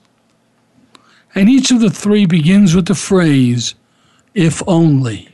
[1.34, 3.76] And each of the three begins with the phrase,
[4.34, 5.31] if only.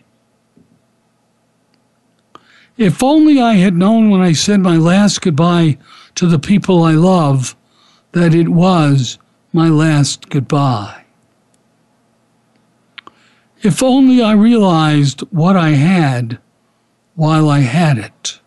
[2.77, 5.79] If only I had known when I said my last goodbye
[6.15, 7.55] to the people I love
[8.11, 9.17] that it was
[9.51, 11.05] my last goodbye.
[13.63, 16.37] If only I realized what I had
[17.15, 18.39] while I had it.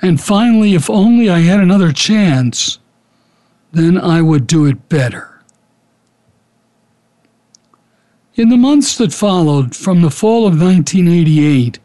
[0.00, 2.80] And finally, if only I had another chance,
[3.70, 5.31] then I would do it better.
[8.34, 11.78] In the months that followed, from the fall of 1988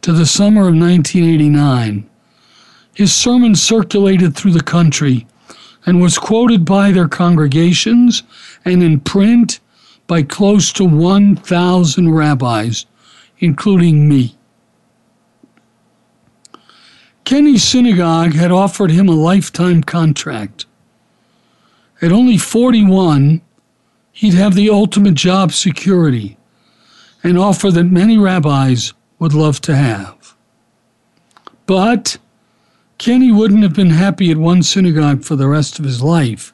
[0.00, 2.08] to the summer of 1989,
[2.94, 5.26] his sermon circulated through the country
[5.84, 8.22] and was quoted by their congregations
[8.64, 9.60] and in print
[10.06, 12.86] by close to 1,000 rabbis,
[13.38, 14.34] including me.
[17.24, 20.64] Kenny's synagogue had offered him a lifetime contract.
[22.00, 23.42] At only 41,
[24.12, 26.36] he'd have the ultimate job security,
[27.22, 30.34] an offer that many rabbis would love to have.
[31.66, 32.18] But
[32.98, 36.52] Kenny wouldn't have been happy at one synagogue for the rest of his life.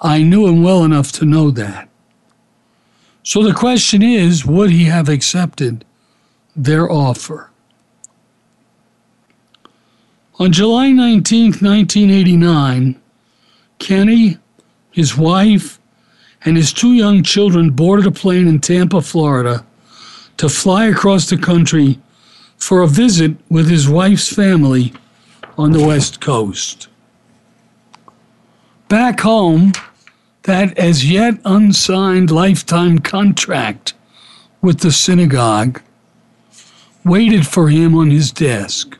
[0.00, 1.88] I knew him well enough to know that.
[3.22, 5.84] So the question is would he have accepted
[6.56, 7.50] their offer?
[10.40, 13.00] On July 19, 1989,
[13.78, 14.38] Kenny,
[14.90, 15.78] his wife,
[16.44, 19.64] and his two young children boarded a plane in Tampa, Florida,
[20.36, 21.98] to fly across the country
[22.56, 24.92] for a visit with his wife's family
[25.56, 26.88] on the West Coast.
[28.88, 29.72] Back home,
[30.42, 33.94] that as yet unsigned lifetime contract
[34.60, 35.80] with the synagogue
[37.04, 38.98] waited for him on his desk.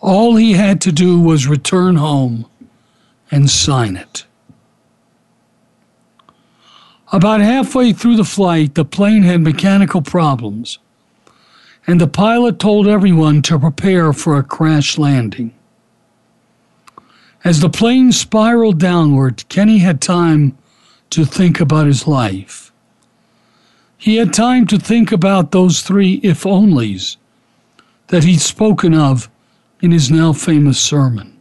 [0.00, 2.46] All he had to do was return home
[3.30, 4.24] and sign it.
[7.10, 10.78] About halfway through the flight, the plane had mechanical problems,
[11.86, 15.54] and the pilot told everyone to prepare for a crash landing.
[17.44, 20.58] As the plane spiraled downward, Kenny had time
[21.08, 22.72] to think about his life.
[23.96, 27.16] He had time to think about those three if onlys
[28.08, 29.30] that he'd spoken of
[29.80, 31.38] in his now famous sermon.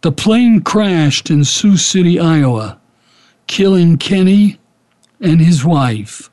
[0.00, 2.78] The plane crashed in Sioux City, Iowa,
[3.46, 4.58] killing Kenny
[5.20, 6.30] and his wife.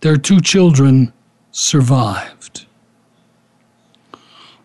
[0.00, 1.12] Their two children
[1.50, 2.66] survived.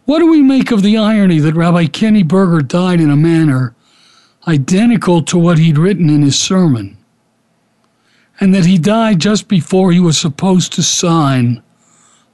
[0.06, 3.76] What do we make of the irony that Rabbi Kenny Berger died in a manner
[4.48, 6.98] identical to what he'd written in his sermon,
[8.40, 11.62] and that he died just before he was supposed to sign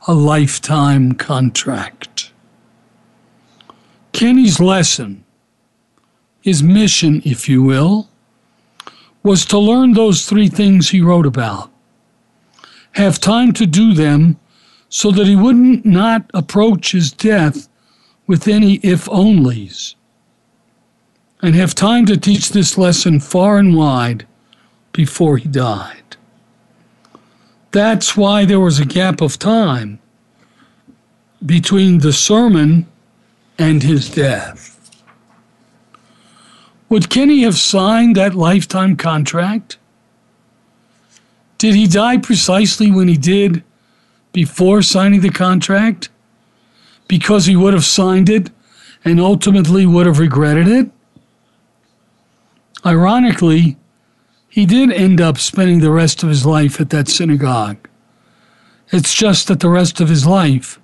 [0.07, 2.31] a lifetime contract?
[4.11, 5.25] Kenny's lesson,
[6.41, 8.07] his mission, if you will,
[9.23, 11.71] was to learn those three things he wrote about,
[12.91, 14.37] have time to do them
[14.89, 17.67] so that he wouldn't not approach his death
[18.27, 19.95] with any if onlys,
[21.41, 24.27] and have time to teach this lesson far and wide
[24.91, 26.15] before he died.
[27.71, 29.99] That's why there was a gap of time
[31.43, 32.85] between the sermon
[33.57, 34.72] and his death.
[36.93, 39.79] Would Kenny have signed that lifetime contract?
[41.57, 43.63] Did he die precisely when he did
[44.31, 46.09] before signing the contract
[47.07, 48.51] because he would have signed it
[49.03, 50.91] and ultimately would have regretted it?
[52.85, 53.75] Ironically,
[54.47, 57.89] he did end up spending the rest of his life at that synagogue.
[58.91, 60.79] It's just that the rest of his life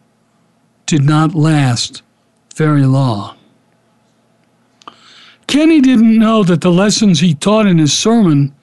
[0.87, 2.01] did not last
[2.55, 3.38] very long.
[5.49, 8.55] Kenny didn't know that the lessons he taught in his sermon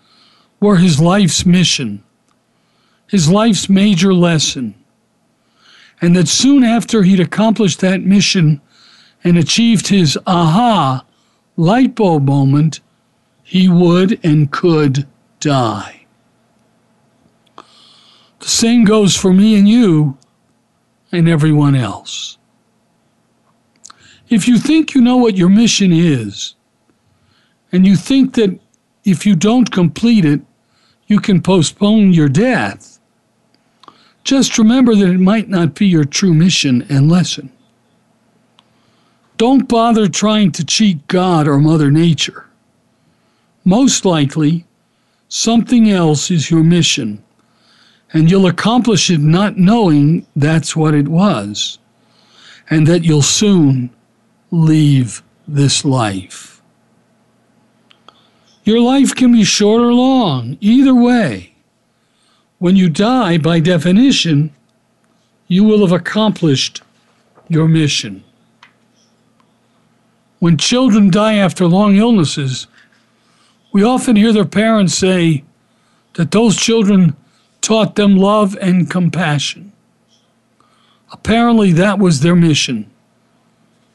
[0.60, 2.02] were his life's mission
[3.08, 4.74] his life's major lesson,
[6.00, 8.60] and that soon after he'd accomplished that mission
[9.24, 11.04] and achieved his aha
[11.56, 12.80] light bulb moment,
[13.42, 15.06] he would and could
[15.40, 16.06] die.
[18.40, 20.18] The same goes for me and you
[21.12, 22.38] and everyone else.
[24.28, 26.54] If you think you know what your mission is,
[27.72, 28.58] and you think that
[29.04, 30.40] if you don't complete it,
[31.06, 32.98] you can postpone your death,
[34.24, 37.52] just remember that it might not be your true mission and lesson.
[39.36, 42.46] Don't bother trying to cheat God or Mother Nature.
[43.64, 44.64] Most likely,
[45.28, 47.22] something else is your mission,
[48.12, 51.78] and you'll accomplish it not knowing that's what it was,
[52.70, 53.90] and that you'll soon
[54.50, 56.55] leave this life.
[58.66, 61.54] Your life can be short or long, either way.
[62.58, 64.52] When you die, by definition,
[65.46, 66.82] you will have accomplished
[67.48, 68.24] your mission.
[70.40, 72.66] When children die after long illnesses,
[73.72, 75.44] we often hear their parents say
[76.14, 77.14] that those children
[77.60, 79.70] taught them love and compassion.
[81.12, 82.90] Apparently, that was their mission.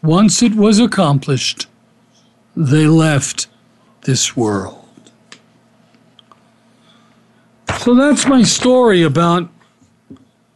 [0.01, 1.67] Once it was accomplished,
[2.55, 3.47] they left
[4.01, 4.77] this world.
[7.79, 9.49] So that's my story about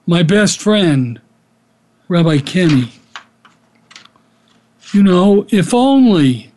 [0.05, 1.19] my best friend,
[2.07, 2.91] Rabbi Kenny.
[4.93, 6.51] You know, if only.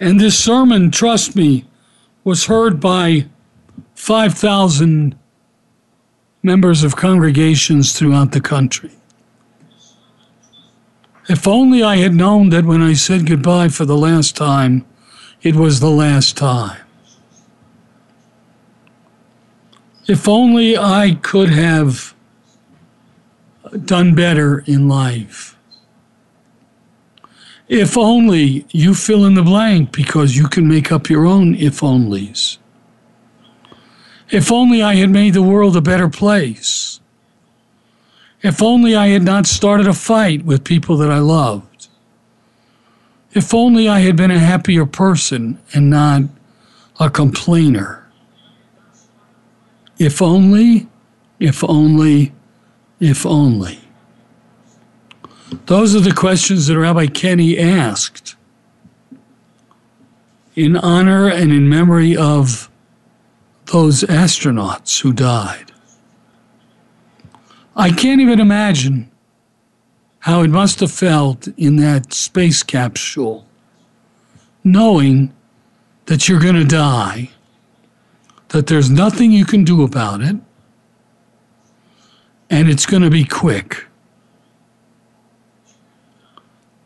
[0.00, 1.64] And this sermon, trust me,
[2.24, 3.26] was heard by
[3.94, 5.18] 5,000
[6.42, 8.92] members of congregations throughout the country.
[11.28, 14.86] If only I had known that when I said goodbye for the last time,
[15.42, 16.80] it was the last time.
[20.06, 22.14] If only I could have
[23.84, 25.56] done better in life.
[27.68, 31.80] If only you fill in the blank because you can make up your own if
[31.80, 32.58] onlys.
[34.30, 37.00] If only I had made the world a better place.
[38.46, 41.88] If only I had not started a fight with people that I loved.
[43.32, 46.22] If only I had been a happier person and not
[47.00, 48.06] a complainer.
[49.98, 50.86] If only,
[51.40, 52.32] if only,
[53.00, 53.80] if only.
[55.66, 58.36] Those are the questions that Rabbi Kenny asked
[60.54, 62.70] in honor and in memory of
[63.72, 65.72] those astronauts who died.
[67.78, 69.10] I can't even imagine
[70.20, 73.46] how it must have felt in that space capsule,
[74.64, 75.32] knowing
[76.06, 77.30] that you're going to die,
[78.48, 80.36] that there's nothing you can do about it,
[82.48, 83.84] and it's going to be quick.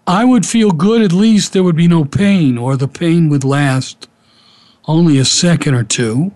[0.08, 3.44] I would feel good at least there would be no pain, or the pain would
[3.44, 4.08] last
[4.86, 6.32] only a second or two.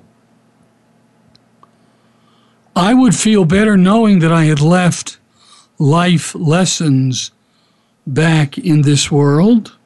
[2.76, 5.18] I would feel better knowing that I had left
[5.78, 7.30] life lessons
[8.06, 9.76] back in this world,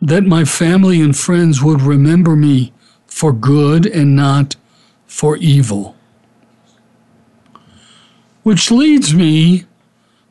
[0.00, 2.72] that my family and friends would remember me
[3.06, 4.56] for good and not
[5.06, 5.96] for evil.
[8.42, 9.64] Which leads me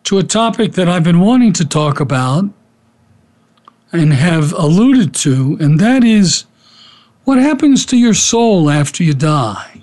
[0.04, 2.46] to a topic that I've been wanting to talk about
[3.92, 6.46] and have alluded to, and that is
[7.24, 9.77] what happens to your soul after you die.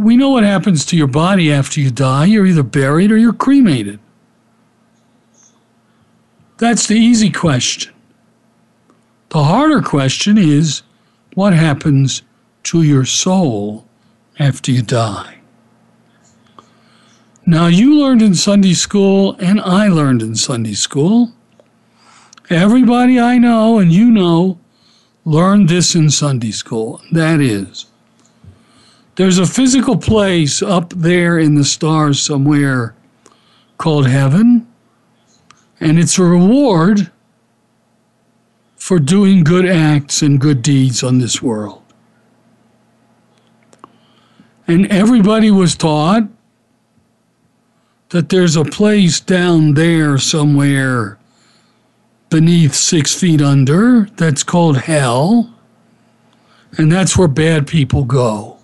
[0.00, 2.24] We know what happens to your body after you die.
[2.24, 4.00] You're either buried or you're cremated.
[6.56, 7.92] That's the easy question.
[9.28, 10.80] The harder question is
[11.34, 12.22] what happens
[12.62, 13.86] to your soul
[14.38, 15.40] after you die?
[17.44, 21.32] Now, you learned in Sunday school, and I learned in Sunday school.
[22.48, 24.58] Everybody I know and you know
[25.26, 27.02] learned this in Sunday school.
[27.12, 27.89] That is,
[29.20, 32.94] there's a physical place up there in the stars somewhere
[33.76, 34.66] called heaven,
[35.78, 37.10] and it's a reward
[38.76, 41.82] for doing good acts and good deeds on this world.
[44.66, 46.22] And everybody was taught
[48.08, 51.18] that there's a place down there somewhere
[52.30, 55.52] beneath six feet under that's called hell,
[56.78, 58.59] and that's where bad people go.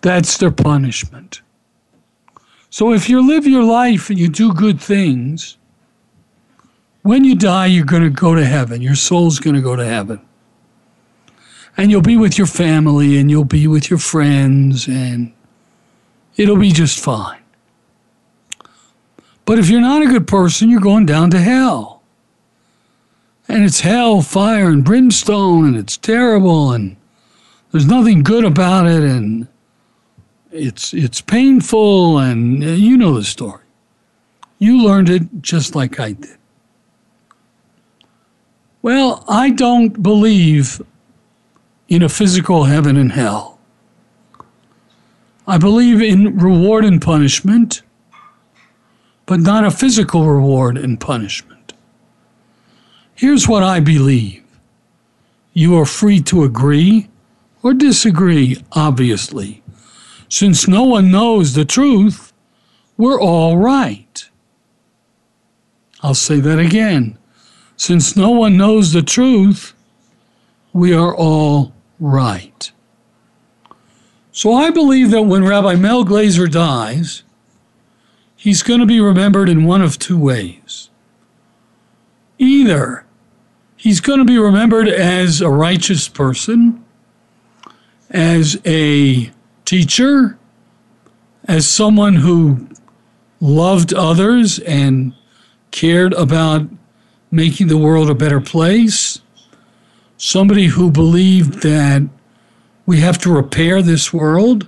[0.00, 1.42] That's their punishment.
[2.70, 5.56] So if you live your life and you do good things,
[7.02, 8.82] when you die, you're going to go to heaven.
[8.82, 10.20] Your soul's going to go to heaven.
[11.76, 15.32] And you'll be with your family and you'll be with your friends, and
[16.36, 17.42] it'll be just fine.
[19.44, 22.02] But if you're not a good person, you're going down to hell.
[23.48, 26.96] And it's hell, fire, and brimstone, and it's terrible, and
[27.72, 29.48] there's nothing good about it, and
[30.52, 33.64] it's it's painful, and uh, you know the story.
[34.58, 36.36] You learned it just like I did.
[38.82, 40.80] Well, I don't believe
[41.88, 43.58] in a physical heaven and hell.
[45.46, 47.82] I believe in reward and punishment
[49.28, 51.74] but not a physical reward and punishment.
[53.14, 54.42] Here's what I believe
[55.52, 57.08] you are free to agree
[57.62, 59.62] or disagree, obviously.
[60.28, 62.32] Since no one knows the truth,
[62.96, 64.28] we're all right.
[66.02, 67.18] I'll say that again.
[67.76, 69.74] Since no one knows the truth,
[70.72, 72.70] we are all right.
[74.32, 77.22] So I believe that when Rabbi Mel Glazer dies,
[78.36, 80.90] he's going to be remembered in one of two ways.
[82.38, 83.04] Either
[83.76, 86.84] he's going to be remembered as a righteous person,
[88.10, 89.32] as a
[89.68, 90.38] teacher,
[91.44, 92.66] as someone who
[93.38, 95.12] loved others and
[95.70, 96.66] cared about
[97.30, 99.20] making the world a better place,
[100.16, 102.08] somebody who believed that
[102.86, 104.66] we have to repair this world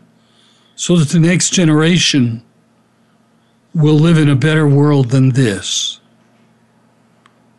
[0.76, 2.42] so that the next generation
[3.74, 5.98] will live in a better world than this.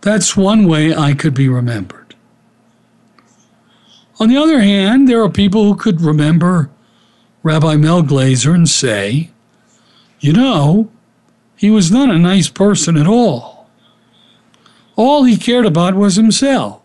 [0.01, 2.13] That's one way I could be remembered.
[4.19, 6.69] On the other hand, there are people who could remember
[7.43, 9.31] Rabbi Mel Glazer and say,
[10.19, 10.89] you know,
[11.55, 13.69] he was not a nice person at all.
[14.95, 16.81] All he cared about was himself.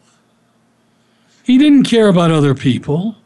[1.42, 3.16] He didn't care about other people.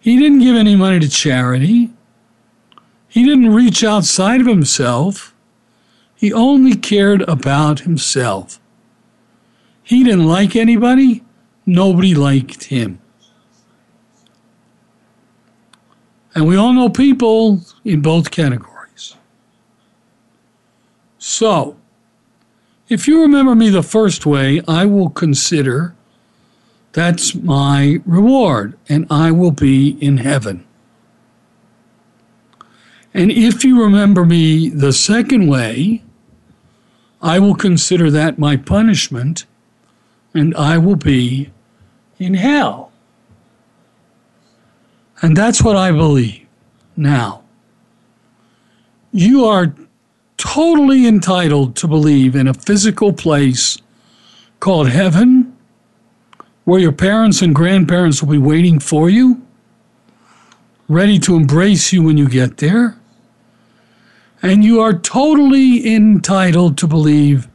[0.00, 1.90] He didn't give any money to charity.
[3.08, 5.34] He didn't reach outside of himself.
[6.14, 8.58] He only cared about himself.
[9.82, 11.22] He didn't like anybody.
[11.64, 13.00] Nobody liked him.
[16.38, 19.16] And we all know people in both categories.
[21.18, 21.76] So,
[22.88, 25.96] if you remember me the first way, I will consider
[26.92, 30.64] that's my reward, and I will be in heaven.
[33.12, 36.04] And if you remember me the second way,
[37.20, 39.44] I will consider that my punishment,
[40.32, 41.50] and I will be
[42.20, 42.87] in hell.
[45.22, 46.46] And that's what I believe.
[46.96, 47.42] Now,
[49.12, 49.74] you are
[50.36, 53.78] totally entitled to believe in a physical place
[54.60, 55.56] called heaven
[56.64, 59.40] where your parents and grandparents will be waiting for you,
[60.88, 62.98] ready to embrace you when you get there.
[64.42, 67.48] And you are totally entitled to believe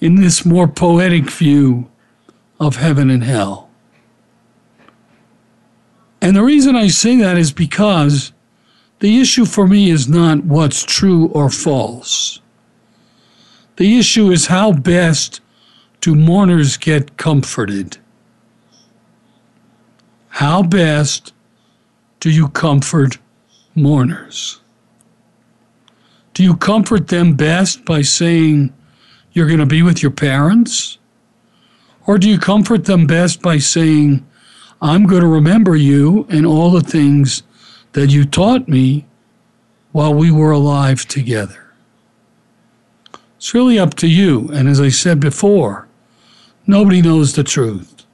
[0.00, 1.88] in this more poetic view
[2.60, 3.63] of heaven and hell.
[6.24, 8.32] And the reason I say that is because
[9.00, 12.40] the issue for me is not what's true or false.
[13.76, 15.42] The issue is how best
[16.00, 17.98] do mourners get comforted?
[20.28, 21.34] How best
[22.20, 23.18] do you comfort
[23.74, 24.62] mourners?
[26.32, 28.72] Do you comfort them best by saying
[29.32, 30.96] you're going to be with your parents?
[32.06, 34.26] Or do you comfort them best by saying,
[34.84, 37.42] I'm going to remember you and all the things
[37.92, 39.06] that you taught me
[39.92, 41.72] while we were alive together?
[43.38, 44.50] It's really up to you.
[44.52, 45.88] And as I said before,
[46.66, 48.04] nobody knows the truth.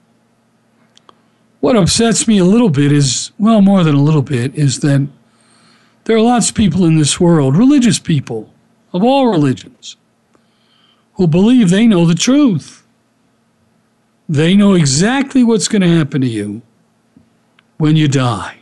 [1.59, 5.09] What upsets me a little bit is, well, more than a little bit, is that
[6.05, 8.55] there are lots of people in this world, religious people
[8.93, 9.97] of all religions,
[11.15, 12.80] who believe they know the truth.
[14.31, 16.63] They know exactly what's going to happen to you
[17.79, 18.59] when you die.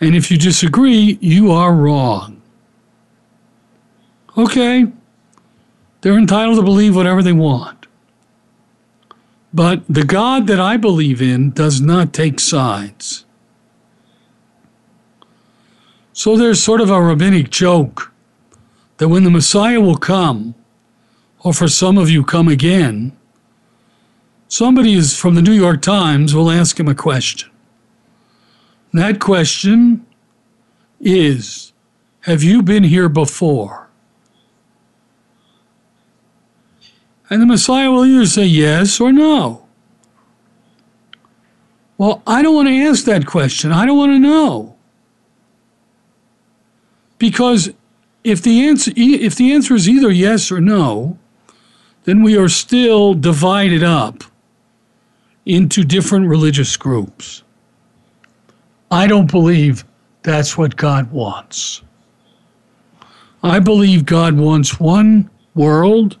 [0.00, 2.40] And if you disagree, you are wrong.
[4.36, 4.86] Okay,
[6.02, 7.88] they're entitled to believe whatever they want.
[9.52, 13.24] But the God that I believe in does not take sides.
[16.12, 18.12] So there's sort of a rabbinic joke
[18.98, 20.54] that when the Messiah will come,
[21.40, 23.17] or for some of you come again,
[24.48, 27.50] somebody is from the New York Times will ask him a question.
[28.92, 30.06] That question
[31.00, 31.72] is
[32.20, 33.88] Have you been here before?
[37.30, 39.66] And the Messiah will either say yes or no.
[41.98, 43.70] Well, I don't want to ask that question.
[43.70, 44.76] I don't want to know.
[47.18, 47.70] Because
[48.24, 51.18] if the answer if the answer is either yes or no,
[52.04, 54.24] then we are still divided up
[55.48, 57.42] into different religious groups.
[58.90, 59.84] I don't believe
[60.22, 61.82] that's what God wants.
[63.42, 66.16] I believe God wants one world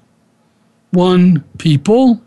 [0.90, 2.20] one people.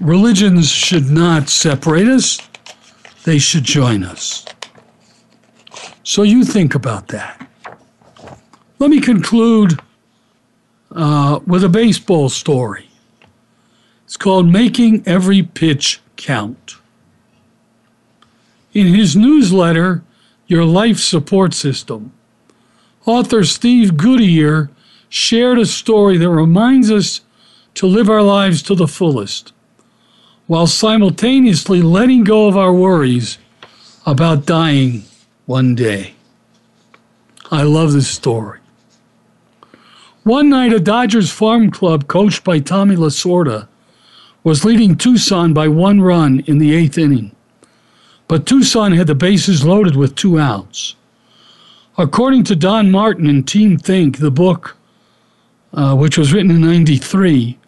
[0.00, 2.38] Religions should not separate us,
[3.24, 4.44] they should join us.
[6.04, 7.48] So you think about that.
[8.78, 9.78] Let me conclude
[10.92, 12.88] uh, with a baseball story.
[14.14, 16.76] It's called Making Every Pitch Count.
[18.72, 20.04] In his newsletter,
[20.46, 22.12] Your Life Support System,
[23.06, 24.70] author Steve Goodier
[25.08, 27.22] shared a story that reminds us
[27.74, 29.52] to live our lives to the fullest
[30.46, 33.38] while simultaneously letting go of our worries
[34.06, 35.02] about dying
[35.46, 36.14] one day.
[37.50, 38.60] I love this story.
[40.22, 43.66] One night, a Dodgers farm club coached by Tommy Lasorda
[44.44, 47.34] was leading Tucson by one run in the eighth inning.
[48.28, 50.94] But Tucson had the bases loaded with two outs.
[51.98, 54.76] According to Don Martin in Team Think, the book
[55.72, 57.58] uh, which was written in 93,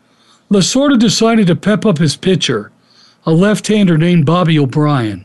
[0.51, 2.71] Lasorda decided to pep up his pitcher,
[3.25, 5.25] a left hander named Bobby O'Brien.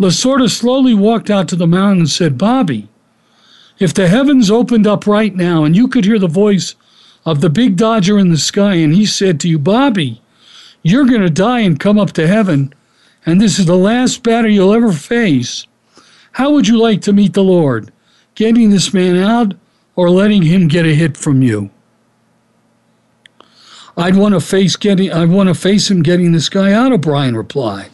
[0.00, 2.88] Lasorda slowly walked out to the mound and said, Bobby,
[3.78, 6.74] if the heavens opened up right now and you could hear the voice
[7.24, 10.20] of the big Dodger in the sky and he said to you, Bobby,
[10.82, 12.74] you're going to die and come up to heaven,
[13.24, 15.66] and this is the last batter you'll ever face,
[16.32, 17.92] how would you like to meet the Lord?
[18.34, 19.54] Getting this man out
[19.96, 21.70] or letting him get a hit from you.
[23.96, 27.36] I'd want to face getting I'd want to face him getting this guy out, O'Brien
[27.36, 27.90] replied.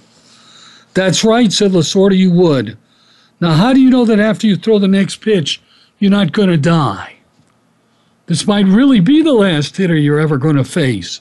[0.95, 2.79] That's right, said Lasorda, you would.
[3.39, 5.61] Now how do you know that after you throw the next pitch,
[5.99, 7.20] you're not gonna die?
[8.31, 11.21] This might really be the last hitter you're ever gonna face.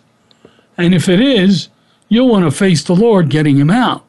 [0.77, 1.69] And if it is,
[2.07, 4.05] you'll want to face the Lord getting him out.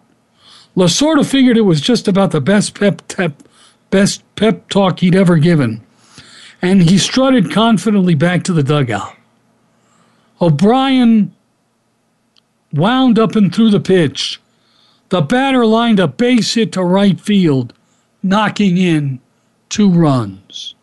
[0.76, 3.42] Lasorda figured it was just about the best pep, pep
[3.88, 5.80] best pep talk he'd ever given
[6.60, 9.16] and he strutted confidently back to the dugout.
[10.42, 11.34] O'Brien
[12.74, 14.42] wound up and threw the pitch.
[15.08, 17.72] The batter lined a base hit to right field,
[18.22, 19.20] knocking in
[19.70, 20.74] two runs.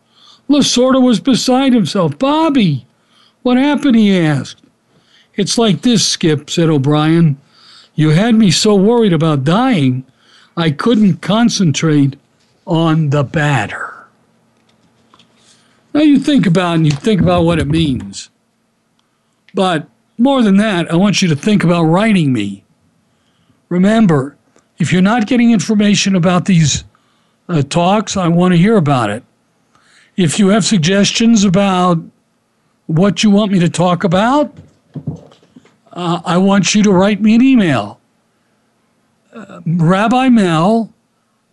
[0.49, 2.17] Lasorda was beside himself.
[2.17, 2.85] Bobby,
[3.43, 3.95] what happened?
[3.95, 4.61] he asked.
[5.35, 7.37] It's like this, Skip, said O'Brien.
[7.95, 10.05] You had me so worried about dying,
[10.55, 12.15] I couldn't concentrate
[12.65, 14.07] on the batter.
[15.93, 18.29] Now you think about and you think about what it means.
[19.53, 19.87] But
[20.17, 22.63] more than that, I want you to think about writing me.
[23.69, 24.37] Remember,
[24.77, 26.83] if you're not getting information about these
[27.49, 29.23] uh, talks, I want to hear about it.
[30.17, 31.99] If you have suggestions about
[32.87, 34.51] what you want me to talk about,
[35.93, 37.99] uh, I want you to write me an email.
[39.31, 40.91] Uh, Rabbi Mel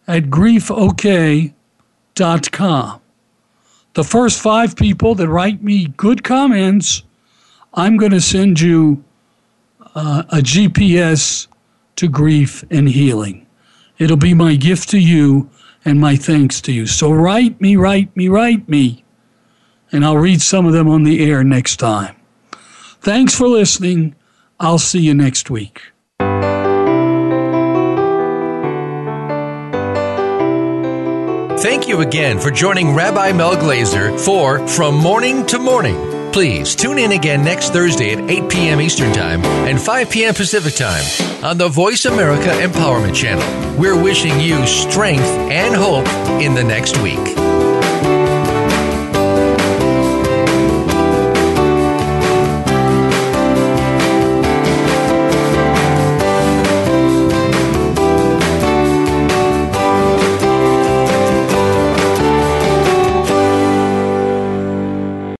[0.08, 1.52] at griefok.com.
[3.92, 7.02] The first five people that write me good comments,
[7.74, 9.04] I'm going to send you
[9.94, 11.48] uh, a GPS
[11.96, 13.46] to grief and healing.
[13.98, 15.50] It'll be my gift to you
[15.84, 16.86] and my thanks to you.
[16.86, 19.04] So write me, write me, write me,
[19.92, 22.16] and I'll read some of them on the air next time.
[23.00, 24.14] Thanks for listening.
[24.58, 25.82] I'll see you next week.
[31.58, 36.13] Thank you again for joining Rabbi Mel Glazer for From Morning to Morning.
[36.34, 38.80] Please tune in again next Thursday at 8 p.m.
[38.80, 40.34] Eastern Time and 5 p.m.
[40.34, 41.04] Pacific Time
[41.44, 43.78] on the Voice America Empowerment Channel.
[43.78, 46.08] We're wishing you strength and hope
[46.42, 47.43] in the next week.